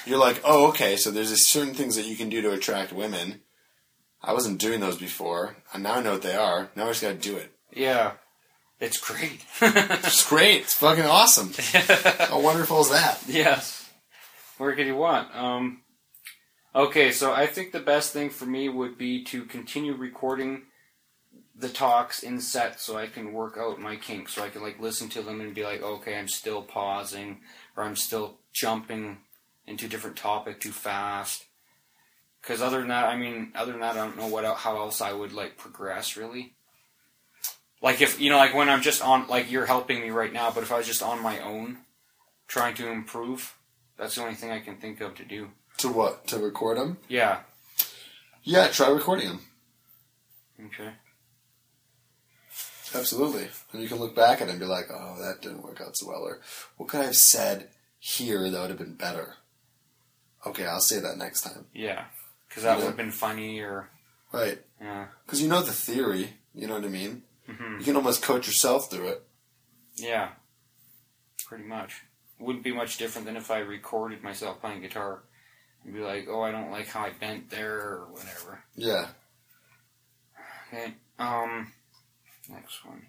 You're 0.06 0.20
like, 0.20 0.42
oh, 0.46 0.68
okay, 0.70 0.96
so 0.96 1.12
there's 1.12 1.46
certain 1.46 1.74
things 1.74 1.96
that 1.96 2.06
you 2.06 2.16
can 2.16 2.30
do 2.30 2.42
to 2.42 2.52
attract 2.52 2.94
women. 2.94 3.42
I 4.22 4.34
wasn't 4.34 4.60
doing 4.60 4.80
those 4.80 4.98
before, 4.98 5.58
and 5.74 5.84
now 5.84 5.96
I 5.96 6.02
know 6.02 6.14
what 6.14 6.22
they 6.22 6.36
are. 6.36 6.70
Now 6.76 6.86
I 6.86 6.90
just 6.90 7.02
gotta 7.02 7.16
do 7.16 7.36
it. 7.38 7.52
Yeah. 7.74 8.14
It's 8.80 8.98
great. 8.98 9.44
It's 9.62 10.28
great. 10.30 10.62
It's 10.62 10.76
fucking 10.76 11.06
awesome. 11.06 11.52
How 12.30 12.40
wonderful 12.40 12.82
is 12.82 12.92
that? 12.92 13.22
yes. 13.28 13.90
Where 14.58 14.76
could 14.76 14.86
you 14.88 14.96
want? 14.96 15.36
Um 15.36 15.82
Okay, 16.76 17.12
so 17.12 17.34
I 17.34 17.48
think 17.48 17.72
the 17.72 17.80
best 17.80 18.14
thing 18.14 18.30
for 18.30 18.46
me 18.46 18.70
would 18.70 18.98
be 19.00 19.24
to 19.26 19.46
continue 19.46 19.96
recording 19.96 20.64
the 21.60 21.70
talks 21.70 22.22
in 22.22 22.40
set 22.40 22.80
so 22.80 22.98
I 22.98 23.08
can 23.08 23.34
work 23.34 23.58
out 23.58 23.82
my 23.82 23.96
kinks, 23.96 24.34
so 24.34 24.44
I 24.44 24.50
can 24.50 24.62
like 24.62 24.80
listen 24.80 25.10
to 25.10 25.22
them 25.22 25.42
and 25.42 25.56
be 25.56 25.64
like, 25.64 25.82
okay, 25.82 26.18
I'm 26.18 26.28
still 26.28 26.62
pausing 26.62 27.42
or 27.76 27.84
I'm 27.84 27.96
still 27.96 28.38
jumping 28.54 29.18
into 29.66 29.86
a 29.86 29.90
different 29.90 30.18
topic 30.18 30.60
too 30.60 30.72
fast. 30.72 31.46
Because 32.42 32.62
other 32.62 32.80
than 32.80 32.90
that, 32.90 33.06
I 33.06 33.18
mean, 33.18 33.52
other 33.56 33.72
than 33.72 33.82
that, 33.82 33.96
I 33.96 34.06
don't 34.06 34.18
know 34.18 34.28
what 34.28 34.46
how 34.46 34.78
else 34.78 35.02
I 35.02 35.12
would 35.12 35.34
like 35.34 35.58
progress 35.58 36.16
really. 36.16 36.54
Like 37.82 38.02
if 38.02 38.20
you 38.22 38.30
know, 38.30 38.38
like 38.38 38.54
when 38.54 38.70
I'm 38.70 38.82
just 38.82 39.04
on, 39.04 39.28
like 39.28 39.52
you're 39.52 39.66
helping 39.66 40.02
me 40.02 40.10
right 40.10 40.32
now, 40.32 40.52
but 40.52 40.64
if 40.64 40.72
I 40.72 40.78
was 40.78 40.88
just 40.88 41.04
on 41.04 41.22
my 41.22 41.40
own, 41.40 41.80
trying 42.48 42.76
to 42.76 42.90
improve, 42.90 43.56
that's 43.98 44.16
the 44.16 44.22
only 44.22 44.36
thing 44.36 44.52
I 44.52 44.60
can 44.60 44.78
think 44.78 45.02
of 45.02 45.16
to 45.16 45.26
do. 45.26 45.50
To 45.78 45.90
what? 45.90 46.28
To 46.28 46.40
record 46.40 46.78
them? 46.78 46.98
Yeah. 47.08 47.40
Yeah, 48.44 48.68
try 48.68 48.90
recording 48.90 49.28
them. 49.28 49.42
Okay. 50.68 50.92
Absolutely. 52.96 53.48
And 53.74 53.82
you 53.82 53.88
can 53.90 53.98
look 53.98 54.16
back 54.16 54.42
at 54.42 54.48
it 54.48 54.52
and 54.52 54.60
be 54.60 54.66
like, 54.66 54.86
oh, 54.92 55.18
that 55.20 55.42
didn't 55.42 55.64
work 55.64 55.82
out 55.82 55.98
so 55.98 56.08
well. 56.08 56.22
Or 56.24 56.40
what 56.78 56.90
could 56.90 57.02
I 57.02 57.06
have 57.06 57.16
said 57.18 57.70
here 58.00 58.50
that 58.50 58.60
would 58.62 58.70
have 58.70 58.80
been 58.80 58.96
better? 58.96 59.36
Okay, 60.46 60.66
I'll 60.66 60.80
say 60.80 61.00
that 61.00 61.18
next 61.18 61.42
time. 61.42 61.66
Yeah. 61.74 62.06
Because 62.48 62.64
that 62.64 62.78
would 62.78 62.86
have 62.86 62.96
been 62.98 63.12
funny, 63.12 63.60
or 63.60 63.90
Right. 64.32 64.62
yeah, 64.80 65.08
Because 65.26 65.42
you 65.42 65.50
know 65.50 65.62
the 65.62 65.74
theory. 65.74 66.34
You 66.56 66.68
know 66.68 66.76
what 66.76 66.86
I 66.86 66.90
mean? 66.90 67.24
Mhm. 67.48 67.80
You 67.80 67.86
can 67.86 67.96
almost 67.98 68.22
coach 68.24 68.48
yourself 68.48 68.90
through 68.90 69.08
it. 69.10 69.24
yeah, 69.96 70.30
pretty 71.46 71.64
much. 71.66 72.04
Wouldn't 72.40 72.64
be 72.64 72.72
much 72.74 72.98
different 72.98 73.26
than 73.26 73.36
if 73.36 73.50
I 73.52 73.60
recorded 73.60 74.22
myself 74.24 74.62
playing 74.62 74.82
guitar 74.82 75.24
and 75.84 75.94
be 75.94 76.00
like, 76.02 76.28
"Oh, 76.30 76.42
I 76.42 76.52
don't 76.52 76.70
like 76.72 76.88
how 76.88 77.02
I 77.02 77.10
bent 77.12 77.50
there," 77.50 77.80
or 77.80 78.08
whatever. 78.12 78.64
Yeah. 78.76 79.10
Okay. 80.68 80.94
Um. 81.20 81.74
Next 82.50 82.86
one. 82.86 83.08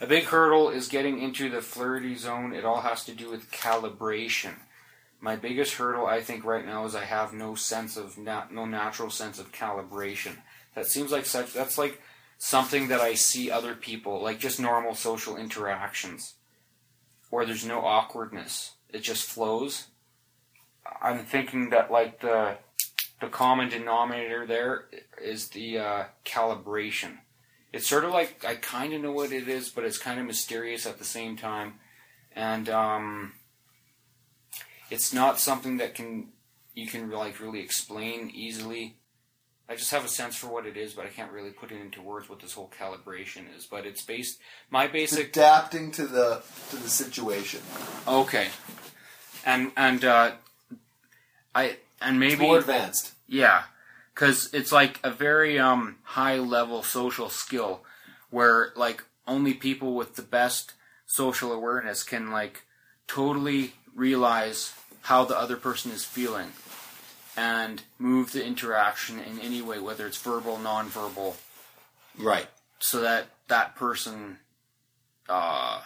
A 0.00 0.06
big 0.06 0.24
hurdle 0.24 0.70
is 0.70 0.88
getting 0.88 1.20
into 1.20 1.50
the 1.50 1.60
flirty 1.60 2.14
zone. 2.14 2.52
It 2.52 2.64
all 2.64 2.80
has 2.80 3.04
to 3.04 3.14
do 3.14 3.30
with 3.30 3.50
calibration. 3.50 4.54
My 5.20 5.36
biggest 5.36 5.74
hurdle, 5.74 6.06
I 6.06 6.20
think, 6.20 6.44
right 6.44 6.64
now 6.64 6.84
is 6.84 6.94
I 6.94 7.04
have 7.04 7.32
no 7.32 7.54
sense 7.54 7.96
of 7.96 8.16
nat- 8.16 8.52
no 8.52 8.64
natural 8.64 9.10
sense 9.10 9.38
of 9.38 9.52
calibration. 9.52 10.36
That 10.74 10.86
seems 10.86 11.10
like 11.10 11.26
such. 11.26 11.52
That's 11.52 11.78
like 11.78 12.00
something 12.38 12.88
that 12.88 13.00
I 13.00 13.14
see 13.14 13.50
other 13.50 13.74
people 13.74 14.22
like 14.22 14.38
just 14.38 14.60
normal 14.60 14.94
social 14.94 15.36
interactions, 15.36 16.34
where 17.30 17.44
there's 17.44 17.66
no 17.66 17.80
awkwardness. 17.84 18.72
It 18.90 19.00
just 19.00 19.24
flows. 19.28 19.88
I'm 21.02 21.24
thinking 21.24 21.70
that 21.70 21.90
like 21.90 22.20
the 22.20 22.58
the 23.20 23.28
common 23.28 23.68
denominator 23.68 24.46
there 24.46 24.88
is 25.20 25.48
the 25.48 25.78
uh, 25.78 26.04
calibration. 26.24 27.18
It's 27.72 27.86
sort 27.86 28.04
of 28.04 28.12
like 28.12 28.44
I 28.44 28.54
kind 28.54 28.92
of 28.94 29.02
know 29.02 29.12
what 29.12 29.32
it 29.32 29.48
is, 29.48 29.68
but 29.68 29.84
it's 29.84 29.98
kind 29.98 30.18
of 30.18 30.26
mysterious 30.26 30.86
at 30.86 30.98
the 30.98 31.04
same 31.04 31.36
time, 31.36 31.74
and 32.34 32.68
um, 32.68 33.32
it's 34.90 35.12
not 35.12 35.38
something 35.38 35.76
that 35.78 35.94
can 35.94 36.28
you 36.74 36.86
can 36.86 37.10
like 37.10 37.40
really 37.40 37.60
explain 37.60 38.30
easily. 38.30 38.96
I 39.70 39.76
just 39.76 39.90
have 39.90 40.02
a 40.04 40.08
sense 40.08 40.34
for 40.34 40.46
what 40.46 40.64
it 40.64 40.78
is, 40.78 40.94
but 40.94 41.04
I 41.04 41.08
can't 41.10 41.30
really 41.30 41.50
put 41.50 41.70
it 41.70 41.78
into 41.78 42.00
words 42.00 42.30
what 42.30 42.40
this 42.40 42.54
whole 42.54 42.70
calibration 42.80 43.54
is. 43.54 43.66
But 43.66 43.84
it's 43.84 44.02
based 44.02 44.38
my 44.70 44.86
basic 44.86 45.28
Adapting 45.28 45.90
to 45.92 46.06
the 46.06 46.42
to 46.70 46.76
the 46.76 46.88
situation. 46.88 47.60
okay, 48.06 48.48
and 49.44 49.72
and 49.76 50.04
uh, 50.06 50.32
I 51.54 51.76
and 52.00 52.18
maybe 52.18 52.46
More 52.46 52.58
advanced. 52.60 53.12
Yeah, 53.26 53.64
because 54.18 54.52
it's 54.52 54.72
like 54.72 54.98
a 55.04 55.12
very 55.12 55.60
um, 55.60 55.94
high 56.02 56.38
level 56.38 56.82
social 56.82 57.28
skill 57.28 57.84
where 58.30 58.72
like 58.74 59.04
only 59.28 59.54
people 59.54 59.94
with 59.94 60.16
the 60.16 60.22
best 60.22 60.72
social 61.06 61.52
awareness 61.52 62.02
can 62.02 62.32
like 62.32 62.64
totally 63.06 63.74
realize 63.94 64.74
how 65.02 65.24
the 65.24 65.38
other 65.38 65.54
person 65.56 65.92
is 65.92 66.04
feeling 66.04 66.48
and 67.36 67.84
move 67.96 68.32
the 68.32 68.44
interaction 68.44 69.20
in 69.20 69.38
any 69.38 69.62
way, 69.62 69.78
whether 69.78 70.08
it's 70.08 70.20
verbal, 70.20 70.58
non-verbal, 70.58 71.36
Right. 72.18 72.48
so 72.80 73.00
that 73.02 73.26
that 73.46 73.76
person, 73.76 74.38
uh, 75.28 75.80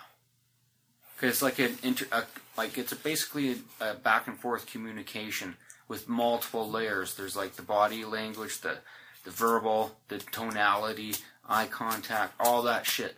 cause 1.18 1.28
it's 1.28 1.42
like 1.42 1.58
an 1.58 1.76
inter, 1.82 2.06
a, 2.10 2.22
like 2.56 2.78
it's 2.78 2.92
a 2.92 2.96
basically 2.96 3.60
a, 3.78 3.90
a 3.90 3.94
back 3.94 4.26
and 4.26 4.38
forth 4.38 4.64
communication 4.64 5.58
with 5.92 6.08
multiple 6.08 6.70
layers. 6.70 7.16
There's 7.16 7.36
like 7.36 7.56
the 7.56 7.62
body 7.62 8.06
language, 8.06 8.62
the 8.62 8.78
the 9.24 9.30
verbal, 9.30 9.94
the 10.08 10.20
tonality, 10.20 11.16
eye 11.46 11.66
contact, 11.66 12.32
all 12.40 12.62
that 12.62 12.86
shit, 12.86 13.14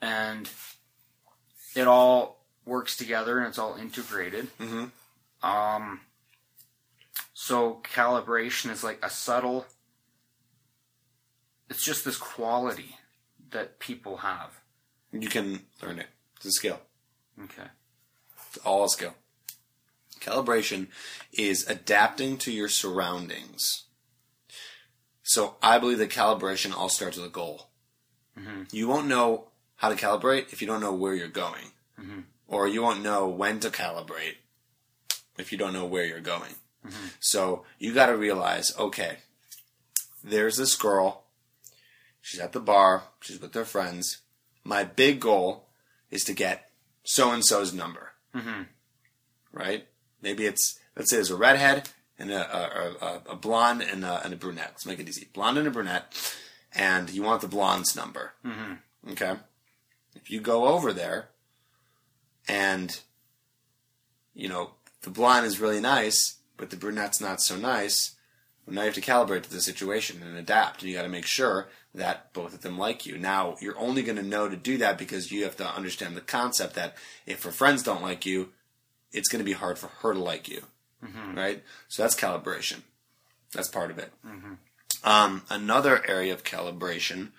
and 0.00 0.48
it 1.74 1.88
all 1.88 2.44
works 2.64 2.96
together 2.96 3.38
and 3.38 3.48
it's 3.48 3.58
all 3.58 3.74
integrated. 3.74 4.56
Mm-hmm. 4.58 4.84
Um, 5.44 6.00
so 7.34 7.82
calibration 7.82 8.70
is 8.70 8.84
like 8.84 9.00
a 9.02 9.10
subtle. 9.10 9.66
It's 11.68 11.84
just 11.84 12.04
this 12.04 12.16
quality 12.16 12.98
that 13.50 13.80
people 13.80 14.18
have. 14.18 14.60
You 15.12 15.28
can 15.28 15.62
learn 15.82 15.98
it. 15.98 16.06
It's 16.36 16.46
a 16.46 16.52
skill. 16.52 16.78
Okay. 17.42 17.68
It's 18.46 18.58
all 18.58 18.84
a 18.84 18.88
skill. 18.88 19.14
Calibration 20.20 20.88
is 21.32 21.68
adapting 21.68 22.36
to 22.38 22.52
your 22.52 22.68
surroundings. 22.68 23.84
So 25.22 25.56
I 25.62 25.78
believe 25.78 25.98
that 25.98 26.10
calibration 26.10 26.76
all 26.76 26.88
starts 26.88 27.16
with 27.16 27.26
a 27.26 27.30
goal. 27.30 27.68
Mm-hmm. 28.38 28.62
You 28.72 28.88
won't 28.88 29.06
know 29.06 29.48
how 29.76 29.88
to 29.88 29.94
calibrate 29.94 30.52
if 30.52 30.60
you 30.60 30.66
don't 30.66 30.80
know 30.80 30.92
where 30.92 31.14
you're 31.14 31.28
going. 31.28 31.72
Mm-hmm. 31.98 32.20
Or 32.48 32.66
you 32.66 32.82
won't 32.82 33.02
know 33.02 33.28
when 33.28 33.60
to 33.60 33.70
calibrate 33.70 34.36
if 35.38 35.52
you 35.52 35.58
don't 35.58 35.72
know 35.72 35.86
where 35.86 36.04
you're 36.04 36.20
going. 36.20 36.54
Mm-hmm. 36.86 37.06
So 37.20 37.64
you 37.78 37.94
got 37.94 38.06
to 38.06 38.16
realize 38.16 38.76
okay, 38.76 39.18
there's 40.22 40.56
this 40.56 40.74
girl. 40.74 41.24
She's 42.20 42.40
at 42.40 42.52
the 42.52 42.60
bar. 42.60 43.04
She's 43.20 43.40
with 43.40 43.54
her 43.54 43.64
friends. 43.64 44.18
My 44.64 44.84
big 44.84 45.20
goal 45.20 45.68
is 46.10 46.24
to 46.24 46.34
get 46.34 46.70
so 47.02 47.30
and 47.32 47.44
so's 47.44 47.72
number. 47.72 48.12
Right? 49.52 49.86
Maybe 50.22 50.46
it's 50.46 50.78
let's 50.96 51.10
say 51.10 51.16
there's 51.16 51.30
a 51.30 51.36
redhead 51.36 51.88
and 52.18 52.30
a, 52.30 52.56
a, 52.56 53.04
a, 53.04 53.22
a 53.30 53.36
blonde 53.36 53.82
and 53.82 54.04
a, 54.04 54.22
and 54.24 54.34
a 54.34 54.36
brunette. 54.36 54.70
Let's 54.72 54.86
make 54.86 55.00
it 55.00 55.08
easy. 55.08 55.28
Blonde 55.32 55.58
and 55.58 55.66
a 55.66 55.70
brunette, 55.70 56.36
and 56.74 57.10
you 57.10 57.22
want 57.22 57.40
the 57.40 57.48
blonde's 57.48 57.96
number. 57.96 58.32
Mm-hmm. 58.44 59.12
Okay. 59.12 59.34
If 60.14 60.30
you 60.30 60.40
go 60.40 60.68
over 60.68 60.92
there, 60.92 61.28
and 62.48 63.00
you 64.34 64.48
know 64.48 64.72
the 65.02 65.10
blonde 65.10 65.46
is 65.46 65.60
really 65.60 65.80
nice, 65.80 66.36
but 66.56 66.70
the 66.70 66.76
brunette's 66.76 67.20
not 67.20 67.40
so 67.40 67.56
nice. 67.56 68.16
Well, 68.66 68.74
now 68.74 68.82
you 68.82 68.86
have 68.86 68.94
to 68.94 69.00
calibrate 69.00 69.42
to 69.44 69.50
the 69.50 69.60
situation 69.60 70.22
and 70.22 70.36
adapt, 70.36 70.82
and 70.82 70.90
you 70.90 70.96
got 70.96 71.02
to 71.02 71.08
make 71.08 71.26
sure 71.26 71.68
that 71.94 72.32
both 72.32 72.54
of 72.54 72.60
them 72.60 72.78
like 72.78 73.06
you. 73.06 73.18
Now 73.18 73.56
you're 73.60 73.78
only 73.78 74.02
going 74.02 74.16
to 74.18 74.22
know 74.22 74.48
to 74.48 74.56
do 74.56 74.76
that 74.78 74.98
because 74.98 75.32
you 75.32 75.44
have 75.44 75.56
to 75.56 75.66
understand 75.66 76.16
the 76.16 76.20
concept 76.20 76.74
that 76.74 76.96
if 77.26 77.42
her 77.44 77.50
friends 77.50 77.82
don't 77.82 78.02
like 78.02 78.26
you, 78.26 78.50
it's 79.12 79.28
going 79.28 79.40
to 79.40 79.44
be 79.44 79.52
hard 79.52 79.78
for 79.78 79.88
her 79.88 80.14
to 80.14 80.20
like 80.20 80.48
you, 80.48 80.62
mm-hmm. 81.04 81.36
right? 81.36 81.62
So 81.88 82.02
that's 82.02 82.14
calibration. 82.14 82.82
That's 83.52 83.68
part 83.68 83.90
of 83.90 83.98
it. 83.98 84.12
Mm-hmm. 84.26 84.54
Um, 85.02 85.42
another 85.48 86.04
area 86.06 86.32
of 86.32 86.44
calibration 86.44 87.30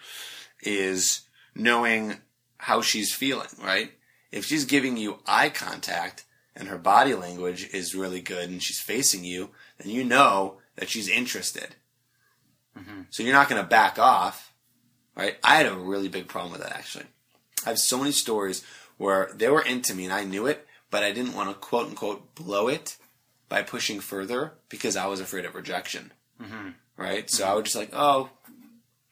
is 0.61 1.21
knowing 1.55 2.17
how 2.57 2.81
she's 2.81 3.13
feeling, 3.13 3.47
right? 3.61 3.91
If 4.31 4.45
she's 4.45 4.65
giving 4.65 4.97
you 4.97 5.19
eye 5.25 5.49
contact 5.49 6.25
and 6.55 6.67
her 6.67 6.77
body 6.77 7.13
language 7.13 7.69
is 7.73 7.95
really 7.95 8.21
good 8.21 8.49
and 8.49 8.61
she's 8.61 8.79
facing 8.79 9.23
you, 9.23 9.49
then 9.77 9.91
you 9.91 10.03
know 10.03 10.57
that 10.75 10.89
she's 10.89 11.09
interested. 11.09 11.75
Mm-hmm. 12.77 13.01
So 13.09 13.23
you're 13.23 13.33
not 13.33 13.49
going 13.49 13.61
to 13.61 13.67
back 13.67 13.99
off, 13.99 14.53
right? 15.15 15.37
I 15.43 15.55
had 15.55 15.65
a 15.65 15.75
really 15.75 16.07
big 16.07 16.27
problem 16.27 16.53
with 16.53 16.61
that 16.61 16.75
actually. 16.75 17.05
I 17.65 17.69
have 17.69 17.79
so 17.79 17.97
many 17.97 18.11
stories 18.11 18.63
where 18.97 19.29
they 19.35 19.49
were 19.49 19.61
into 19.61 19.93
me 19.93 20.05
and 20.05 20.13
I 20.13 20.23
knew 20.23 20.47
it, 20.47 20.65
but 20.91 21.03
I 21.03 21.11
didn't 21.11 21.33
want 21.33 21.49
to 21.49 21.55
quote 21.55 21.87
unquote 21.87 22.35
blow 22.35 22.67
it 22.67 22.97
by 23.49 23.63
pushing 23.63 23.99
further 23.99 24.53
because 24.69 24.95
I 24.95 25.07
was 25.07 25.19
afraid 25.19 25.45
of 25.45 25.55
rejection. 25.55 26.11
Mm-hmm. 26.41 26.69
Right? 26.97 27.29
So 27.29 27.43
mm-hmm. 27.43 27.51
I 27.51 27.55
would 27.55 27.65
just 27.65 27.77
like, 27.77 27.89
oh, 27.93 28.29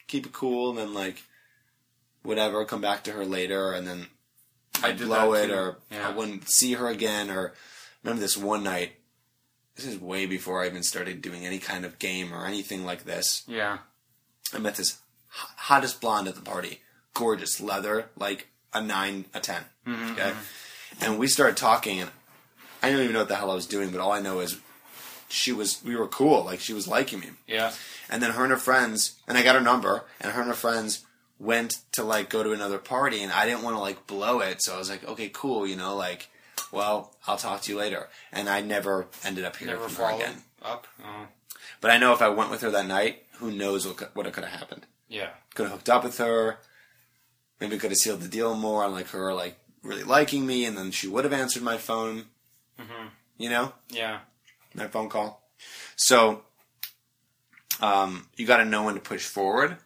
keep 0.07 0.27
it 0.27 0.33
cool 0.33 0.69
and 0.69 0.77
then 0.77 0.93
like 0.93 1.23
whatever, 2.21 2.63
come 2.65 2.81
back 2.81 3.03
to 3.05 3.11
her 3.13 3.25
later 3.25 3.71
and 3.71 3.87
then 3.87 4.07
I 4.83 4.89
I'd 4.89 4.99
blow 4.99 5.33
it 5.33 5.47
too. 5.47 5.53
or 5.53 5.77
Yeah. 5.89 6.09
I 6.09 6.11
wouldn't 6.11 6.49
see 6.49 6.73
her 6.73 6.87
again 6.87 7.31
or 7.31 7.53
remember 8.03 8.21
this 8.21 8.37
one 8.37 8.63
night 8.63 8.91
this 9.79 9.93
is 9.93 9.99
way 9.99 10.25
before 10.25 10.61
I 10.61 10.67
even 10.67 10.83
started 10.83 11.21
doing 11.21 11.45
any 11.45 11.57
kind 11.57 11.85
of 11.85 11.99
game 11.99 12.33
or 12.33 12.45
anything 12.45 12.85
like 12.85 13.05
this. 13.05 13.43
Yeah. 13.47 13.77
I 14.53 14.57
met 14.57 14.75
this 14.75 14.99
hottest 15.27 16.01
blonde 16.01 16.27
at 16.27 16.35
the 16.35 16.41
party, 16.41 16.81
gorgeous, 17.13 17.61
leather, 17.61 18.09
like 18.17 18.47
a 18.73 18.81
nine, 18.81 19.25
a 19.33 19.39
10 19.39 19.63
mm-hmm, 19.87 20.11
Okay, 20.13 20.33
and 21.01 21.17
we 21.19 21.27
started 21.27 21.57
talking, 21.57 21.99
and 22.01 22.09
I 22.81 22.89
don't 22.91 23.01
even 23.01 23.13
know 23.13 23.19
what 23.19 23.27
the 23.29 23.35
hell 23.35 23.51
I 23.51 23.55
was 23.55 23.65
doing, 23.67 23.89
but 23.91 23.99
all 24.01 24.11
I 24.11 24.21
know 24.21 24.39
is 24.39 24.57
she 25.27 25.51
was, 25.51 25.81
we 25.83 25.95
were 25.95 26.07
cool, 26.07 26.43
like 26.43 26.59
she 26.59 26.73
was 26.73 26.87
liking 26.87 27.19
me. 27.19 27.29
Yeah. 27.47 27.71
And 28.09 28.21
then 28.23 28.31
her 28.31 28.43
and 28.43 28.51
her 28.51 28.57
friends, 28.57 29.19
and 29.27 29.37
I 29.37 29.43
got 29.43 29.55
her 29.55 29.61
number, 29.61 30.03
and 30.19 30.31
her 30.31 30.41
and 30.41 30.49
her 30.49 30.55
friends 30.55 31.05
went 31.39 31.79
to 31.93 32.03
like 32.03 32.29
go 32.29 32.43
to 32.43 32.51
another 32.51 32.77
party, 32.79 33.21
and 33.23 33.31
I 33.31 33.45
didn't 33.45 33.63
want 33.63 33.75
to 33.75 33.79
like 33.81 34.07
blow 34.07 34.39
it, 34.39 34.61
so 34.61 34.75
I 34.75 34.77
was 34.77 34.89
like, 34.89 35.07
okay, 35.07 35.29
cool, 35.31 35.67
you 35.67 35.75
know, 35.75 35.95
like, 35.95 36.27
well, 36.71 37.13
I'll 37.27 37.37
talk 37.37 37.61
to 37.61 37.71
you 37.71 37.77
later. 37.77 38.07
And 38.31 38.49
I 38.49 38.61
never 38.61 39.07
ended 39.23 39.45
up 39.45 39.55
hearing 39.55 39.75
Never 39.75 39.89
from 39.89 40.05
her 40.05 40.15
again. 40.15 40.35
up. 40.61 40.87
Oh. 41.03 41.27
But 41.81 41.91
I 41.91 41.97
know 41.97 42.13
if 42.13 42.21
I 42.21 42.29
went 42.29 42.51
with 42.51 42.61
her 42.61 42.71
that 42.71 42.87
night, 42.87 43.23
who 43.37 43.51
knows 43.51 43.87
what 43.87 44.15
what 44.15 44.31
could 44.33 44.43
have 44.43 44.59
happened. 44.59 44.85
Yeah. 45.07 45.29
Could 45.55 45.63
have 45.63 45.71
hooked 45.73 45.89
up 45.89 46.03
with 46.03 46.17
her. 46.17 46.57
Maybe 47.59 47.77
could 47.77 47.91
have 47.91 47.97
sealed 47.97 48.21
the 48.21 48.27
deal 48.27 48.53
more 48.55 48.83
on 48.83 48.91
like 48.91 49.07
her 49.09 49.33
like 49.33 49.57
really 49.83 50.03
liking 50.03 50.45
me, 50.45 50.65
and 50.65 50.77
then 50.77 50.91
she 50.91 51.07
would 51.07 51.23
have 51.23 51.33
answered 51.33 51.63
my 51.63 51.77
phone. 51.77 52.25
Mm-hmm. 52.79 53.07
You 53.37 53.49
know, 53.49 53.73
Yeah. 53.89 54.19
my 54.73 54.87
phone 54.87 55.09
call. 55.09 55.41
So, 55.95 56.43
um, 57.81 58.27
you 58.35 58.45
got 58.45 58.57
to 58.57 58.65
know 58.65 58.83
when 58.83 58.95
to 58.95 58.99
push 59.01 59.25
forward, 59.25 59.77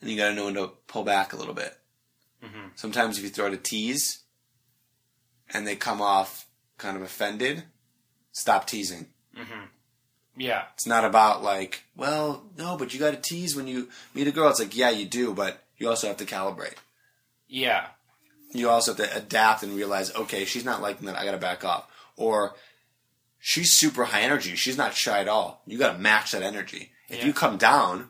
and 0.00 0.10
you 0.10 0.16
got 0.16 0.28
to 0.28 0.34
know 0.34 0.46
when 0.46 0.54
to 0.54 0.72
pull 0.86 1.04
back 1.04 1.32
a 1.32 1.36
little 1.36 1.54
bit. 1.54 1.76
Mm-hmm. 2.44 2.68
Sometimes 2.74 3.18
if 3.18 3.24
you 3.24 3.30
throw 3.30 3.46
out 3.46 3.52
a 3.52 3.56
tease, 3.58 4.20
and 5.52 5.66
they 5.66 5.76
come 5.76 6.00
off 6.00 6.46
kind 6.78 6.96
of 6.96 7.02
offended, 7.02 7.64
stop 8.32 8.66
teasing. 8.66 9.06
Mm-hmm. 9.36 9.64
Yeah. 10.36 10.64
It's 10.74 10.86
not 10.86 11.04
about 11.04 11.42
like, 11.42 11.82
well, 11.96 12.44
no, 12.56 12.76
but 12.76 12.94
you 12.94 13.00
got 13.00 13.10
to 13.10 13.16
tease 13.20 13.54
when 13.56 13.66
you 13.66 13.88
meet 14.14 14.26
a 14.28 14.32
girl. 14.32 14.48
It's 14.48 14.60
like, 14.60 14.76
yeah, 14.76 14.90
you 14.90 15.04
do, 15.06 15.34
but 15.34 15.62
you 15.76 15.88
also 15.88 16.06
have 16.06 16.16
to 16.18 16.24
calibrate. 16.24 16.76
Yeah. 17.48 17.86
You 18.52 18.68
also 18.68 18.94
have 18.94 19.08
to 19.08 19.16
adapt 19.16 19.62
and 19.62 19.74
realize, 19.74 20.14
okay, 20.14 20.44
she's 20.44 20.64
not 20.64 20.82
liking 20.82 21.06
that. 21.06 21.16
I 21.16 21.24
got 21.24 21.32
to 21.32 21.38
back 21.38 21.64
off. 21.64 21.88
Or 22.16 22.54
she's 23.38 23.72
super 23.74 24.04
high 24.04 24.22
energy. 24.22 24.56
She's 24.56 24.76
not 24.76 24.94
shy 24.94 25.20
at 25.20 25.28
all. 25.28 25.62
You 25.66 25.78
got 25.78 25.92
to 25.92 25.98
match 25.98 26.32
that 26.32 26.42
energy. 26.42 26.92
If 27.08 27.20
Yeah. 27.20 27.26
you 27.26 27.32
come 27.32 27.56
down, 27.56 28.08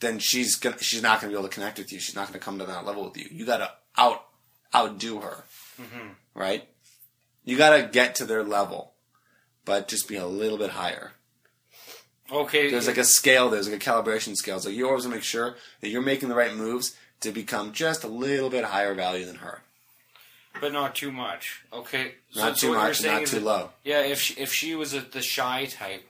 then 0.00 0.18
she's 0.18 0.56
gonna 0.56 0.78
she's 0.82 1.02
not 1.02 1.20
gonna 1.20 1.30
be 1.32 1.38
able 1.38 1.48
to 1.48 1.54
connect 1.54 1.78
with 1.78 1.92
you. 1.92 2.00
She's 2.00 2.14
not 2.14 2.26
gonna 2.26 2.38
come 2.38 2.58
to 2.58 2.64
that 2.64 2.86
level 2.86 3.04
with 3.04 3.16
you. 3.16 3.28
You 3.30 3.44
got 3.44 3.58
to 3.58 3.70
out 3.96 4.24
outdo 4.74 5.20
her, 5.20 5.44
mm-hmm. 5.80 6.08
right? 6.34 6.66
You 7.44 7.56
got 7.56 7.76
to 7.76 7.88
get 7.90 8.14
to 8.16 8.24
their 8.24 8.42
level, 8.42 8.92
but 9.64 9.88
just 9.88 10.08
be 10.08 10.16
a 10.16 10.26
little 10.26 10.58
bit 10.58 10.70
higher. 10.70 11.12
Okay. 12.30 12.70
There's 12.70 12.86
like 12.86 12.98
a 12.98 13.04
scale. 13.04 13.50
There's 13.50 13.68
like 13.68 13.84
a 13.84 13.90
calibration 13.90 14.36
scale. 14.36 14.60
So 14.60 14.68
you 14.68 14.86
always 14.88 15.06
make 15.06 15.22
sure 15.22 15.56
that 15.80 15.88
you're 15.88 16.02
making 16.02 16.28
the 16.28 16.34
right 16.34 16.54
moves 16.54 16.96
to 17.20 17.30
become 17.32 17.72
just 17.72 18.04
a 18.04 18.08
little 18.08 18.50
bit 18.50 18.64
higher 18.64 18.94
value 18.94 19.24
than 19.26 19.36
her. 19.36 19.62
but 20.60 20.72
not 20.72 20.94
too 20.94 21.12
much. 21.12 21.62
Okay. 21.72 22.14
So- 22.32 22.40
Not 22.40 22.56
too 22.56 22.72
much, 22.74 23.02
not 23.04 23.26
too 23.26 23.36
that- 23.36 23.44
low. 23.44 23.70
Yeah, 23.84 24.00
if 24.02 24.20
she, 24.20 24.34
if 24.34 24.52
she 24.52 24.74
was 24.74 24.92
a, 24.94 25.00
the 25.00 25.22
shy 25.22 25.66
type, 25.66 26.02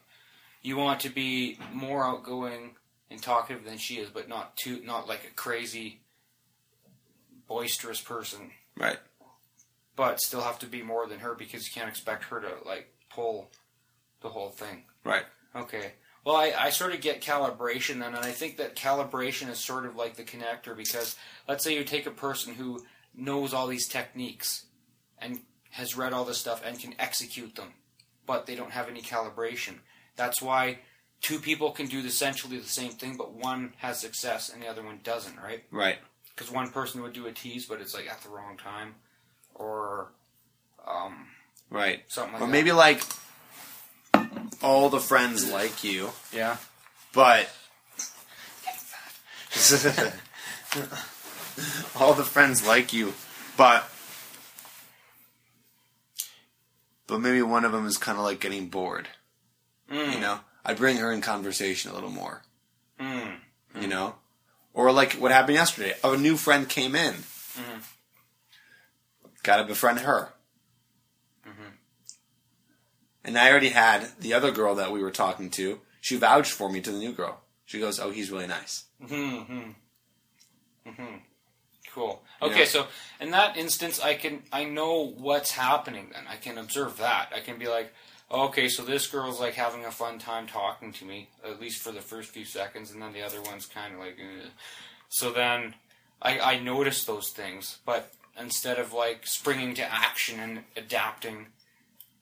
you 0.62 0.77
want 0.77 1.01
to 1.01 1.09
be 1.11 1.59
more 1.73 2.05
outgoing 2.05 2.70
and 3.11 3.23
talkative 3.23 3.64
than 3.64 3.79
she 3.79 3.94
is, 3.96 4.09
but 4.11 4.29
not 4.29 4.57
too 4.57 4.81
not 4.85 5.07
like 5.09 5.25
a 5.25 5.35
crazy 5.35 6.01
boisterous 7.49 8.01
person. 8.01 8.51
Right. 8.77 8.99
But 9.96 10.20
still 10.20 10.40
have 10.40 10.59
to 10.61 10.66
be 10.66 10.83
more 10.83 11.07
than 11.07 11.18
her 11.20 11.35
because 11.35 11.66
you 11.66 11.73
can't 11.75 11.88
expect 11.88 12.25
her 12.25 12.40
to 12.40 12.51
like 12.66 12.92
pull 13.11 13.51
the 14.23 14.29
whole 14.29 14.51
thing. 14.51 14.85
Right. 15.05 15.25
Okay. 15.55 15.92
Well, 16.25 16.37
I, 16.37 16.53
I 16.59 16.71
sort 16.71 16.95
of 16.95 17.01
get 17.01 17.23
calibration 17.23 18.01
then, 18.01 18.15
and 18.15 18.19
I 18.25 18.31
think 18.33 18.59
that 18.59 18.77
calibration 18.77 19.49
is 19.49 19.59
sort 19.59 19.87
of 19.87 19.97
like 19.97 20.17
the 20.17 20.23
connector 20.23 20.77
because 20.77 21.17
let's 21.49 21.65
say 21.65 21.75
you 21.75 21.83
take 21.85 22.07
a 22.07 22.11
person 22.11 22.55
who 22.55 22.85
knows 23.15 23.55
all 23.55 23.67
these 23.67 23.89
techniques 23.89 24.67
and 25.19 25.41
has 25.71 25.97
read 25.97 26.13
all 26.13 26.25
this 26.25 26.39
stuff 26.39 26.63
and 26.65 26.79
can 26.79 26.95
execute 26.99 27.55
them, 27.57 27.73
but 28.27 28.47
they 28.47 28.55
don't 28.55 28.73
have 28.73 28.89
any 28.89 29.01
calibration. 29.01 29.77
That's 30.17 30.43
why 30.43 30.81
two 31.23 31.39
people 31.39 31.71
can 31.71 31.87
do 31.87 32.01
essentially 32.01 32.59
the 32.59 32.69
same 32.69 32.91
thing, 32.93 33.17
but 33.17 33.33
one 33.33 33.73
has 33.79 33.99
success 34.01 34.51
and 34.51 34.63
the 34.63 34.67
other 34.69 34.83
one 34.83 35.01
doesn't, 35.03 35.37
right? 35.39 35.65
Right. 35.71 35.99
Because 36.35 36.51
one 36.53 36.71
person 36.71 37.03
would 37.03 37.13
do 37.15 37.27
a 37.27 37.33
tease, 37.33 37.67
but 37.67 37.81
it's 37.81 37.95
like 37.95 38.11
at 38.11 38.21
the 38.23 38.29
wrong 38.29 38.57
time, 38.57 38.95
or 39.55 40.13
um, 40.87 41.27
Right. 41.71 42.03
something 42.09 42.33
like 42.35 42.43
or 42.43 42.47
that. 42.47 42.53
maybe 42.53 42.73
like 42.73 43.03
all 44.62 44.88
the 44.88 45.01
friends 45.01 45.51
like 45.51 45.85
you, 45.85 46.11
yeah, 46.33 46.57
but 47.12 47.51
all 51.96 52.14
the 52.14 52.25
friends 52.25 52.66
like 52.66 52.92
you, 52.92 53.14
but 53.57 53.88
but 57.07 57.20
maybe 57.20 57.42
one 57.42 57.64
of 57.64 57.73
them 57.73 57.87
is 57.87 57.99
kind 57.99 58.18
of 58.18 58.25
like 58.25 58.40
getting 58.40 58.68
bored. 58.68 59.09
You 59.90 59.99
mm. 59.99 60.20
know, 60.20 60.40
I 60.64 60.75
bring 60.75 60.99
her 60.99 61.12
in 61.12 61.20
conversation 61.20 61.90
a 61.90 61.94
little 61.94 62.11
more. 62.11 62.42
Mm. 63.01 63.37
You 63.75 63.87
mm. 63.87 63.88
know, 63.88 64.14
or 64.73 64.92
like 64.92 65.14
what 65.14 65.33
happened 65.33 65.57
yesterday. 65.57 65.94
A 66.05 66.16
new 66.16 66.37
friend 66.37 66.68
came 66.68 66.94
in. 66.94 67.14
Mm. 67.14 67.83
Got 69.42 69.57
to 69.57 69.64
befriend 69.64 70.01
her. 70.01 70.29
And 73.25 73.39
I 73.39 73.51
already 73.51 73.69
had 73.71 74.09
the 74.21 74.33
other 74.35 74.51
girl 74.51 74.75
that 74.77 74.93
we 74.93 75.03
were 75.03 75.11
talking 75.11 75.51
to. 75.51 75.81
She 76.01 76.17
vouched 76.17 76.53
for 76.53 76.71
me 76.71 76.81
to 76.81 76.91
the 76.91 76.99
new 76.99 77.13
girl. 77.13 77.41
She 77.67 77.79
goes, 77.79 78.01
"Oh, 78.01 78.11
he's 78.11 78.31
really 78.31 78.47
nice." 78.47 78.85
Mm-hmm. 79.05 79.71
Mm-hmm. 80.87 81.17
Cool. 81.93 82.23
Okay, 82.41 82.61
Yeah. 82.61 82.65
so 82.67 82.87
in 83.21 83.31
that 83.33 83.57
instance, 83.57 84.01
I 84.01 84.15
can 84.15 84.43
I 84.53 84.65
know 84.65 85.07
what's 85.19 85.51
happening. 85.53 86.11
Then 86.13 86.25
I 86.29 86.37
can 86.37 86.57
observe 86.59 86.97
that. 86.99 87.31
I 87.35 87.41
can 87.41 87.59
be 87.59 87.69
like, 87.69 87.93
okay, 88.31 88.69
so 88.69 88.83
this 88.85 89.07
girl's 89.09 89.41
like 89.41 89.55
having 89.55 89.85
a 89.85 89.91
fun 89.91 90.19
time 90.19 90.47
talking 90.47 90.93
to 90.95 91.05
me, 91.05 91.29
at 91.45 91.61
least 91.61 91.83
for 91.83 91.91
the 91.93 92.01
first 92.01 92.31
few 92.31 92.45
seconds, 92.45 92.91
and 92.93 93.03
then 93.03 93.13
the 93.13 93.23
other 93.23 93.43
one's 93.43 93.67
kind 93.67 93.93
of 93.95 94.01
like, 94.01 94.17
Ugh. 94.21 94.49
so 95.09 95.33
then 95.33 95.75
I 96.23 96.39
I 96.41 96.59
notice 96.61 97.05
those 97.05 97.31
things, 97.31 97.79
but 97.85 98.13
instead 98.39 98.79
of 98.79 98.93
like 98.93 99.27
springing 99.27 99.75
to 99.75 99.83
action 99.83 100.39
and 100.41 100.61
adapting, 100.77 101.49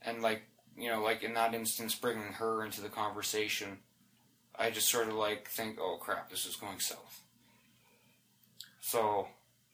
and 0.03 0.23
like 0.23 0.43
you 0.79 0.88
know, 0.88 1.03
like 1.03 1.23
in 1.23 1.35
that 1.35 1.55
instance, 1.55 1.95
bringing 1.95 2.33
her 2.35 2.64
into 2.64 2.81
the 2.81 2.88
conversation. 2.88 3.79
I 4.61 4.71
just 4.71 4.88
sort 4.88 5.09
of 5.09 5.14
like 5.14 5.49
think, 5.49 5.79
oh 5.81 5.99
crap, 6.01 6.31
this 6.31 6.47
is 6.47 6.57
going 6.57 6.81
south. 6.81 7.23
So, 8.81 9.29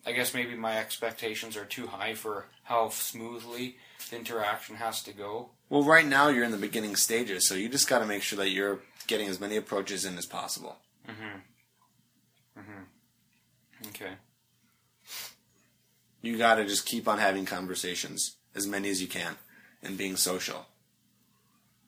I 0.06 0.12
guess 0.12 0.34
maybe 0.34 0.54
my 0.54 0.78
expectations 0.78 1.56
are 1.56 1.64
too 1.64 1.86
high 1.86 2.14
for 2.14 2.46
how 2.64 2.88
smoothly 2.90 3.76
the 4.10 4.16
interaction 4.16 4.76
has 4.76 5.02
to 5.04 5.12
go. 5.12 5.50
Well, 5.70 5.84
right 5.84 6.06
now 6.06 6.28
you're 6.28 6.44
in 6.44 6.50
the 6.50 6.58
beginning 6.58 6.96
stages, 6.96 7.48
so 7.48 7.54
you 7.54 7.68
just 7.68 7.88
got 7.88 8.00
to 8.00 8.06
make 8.06 8.22
sure 8.22 8.36
that 8.38 8.50
you're 8.50 8.80
getting 9.06 9.28
as 9.28 9.40
many 9.40 9.56
approaches 9.56 10.04
in 10.04 10.18
as 10.18 10.26
possible. 10.26 10.76
Mm-hmm. 11.08 12.60
Mm-hmm. 12.60 13.88
Okay. 13.88 14.12
You 16.22 16.38
got 16.38 16.56
to 16.56 16.64
just 16.64 16.86
keep 16.86 17.06
on 17.06 17.18
having 17.18 17.44
conversations, 17.44 18.36
as 18.54 18.66
many 18.66 18.88
as 18.90 19.00
you 19.00 19.08
can, 19.08 19.36
and 19.82 19.96
being 19.96 20.16
social. 20.16 20.66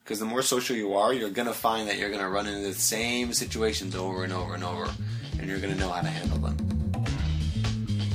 Because 0.06 0.20
the 0.20 0.24
more 0.24 0.40
social 0.40 0.76
you 0.76 0.94
are, 0.94 1.12
you're 1.12 1.30
going 1.30 1.48
to 1.48 1.52
find 1.52 1.88
that 1.88 1.98
you're 1.98 2.10
going 2.10 2.20
to 2.20 2.28
run 2.28 2.46
into 2.46 2.60
the 2.60 2.72
same 2.72 3.32
situations 3.32 3.96
over 3.96 4.22
and 4.22 4.32
over 4.32 4.54
and 4.54 4.62
over, 4.62 4.88
and 5.40 5.48
you're 5.48 5.58
going 5.58 5.74
to 5.74 5.80
know 5.80 5.88
how 5.88 6.00
to 6.00 6.06
handle 6.06 6.38
them. 6.38 6.56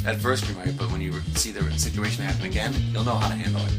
At 0.06 0.16
first 0.16 0.48
you 0.48 0.56
might, 0.56 0.78
but 0.78 0.90
when 0.90 1.02
you 1.02 1.12
see 1.36 1.52
the 1.52 1.70
situation 1.78 2.24
happen 2.24 2.46
again, 2.46 2.74
you'll 2.94 3.04
know 3.04 3.16
how 3.16 3.28
to 3.28 3.36
handle 3.36 3.62
it. 3.66 3.74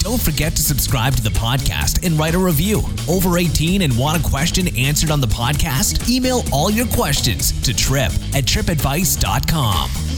Don't 0.00 0.20
forget 0.20 0.54
to 0.56 0.62
subscribe 0.62 1.14
to 1.14 1.22
the 1.22 1.30
podcast 1.30 2.06
and 2.06 2.18
write 2.18 2.34
a 2.34 2.38
review. 2.38 2.82
Over 3.08 3.38
18 3.38 3.80
and 3.80 3.96
want 3.96 4.22
a 4.22 4.28
question 4.28 4.68
answered 4.76 5.10
on 5.10 5.22
the 5.22 5.26
podcast? 5.26 6.06
Email 6.10 6.42
all 6.52 6.70
your 6.70 6.86
questions 6.88 7.58
to 7.62 7.72
tripp 7.72 8.12
at 8.34 8.44
trippadvice.com. 8.44 10.09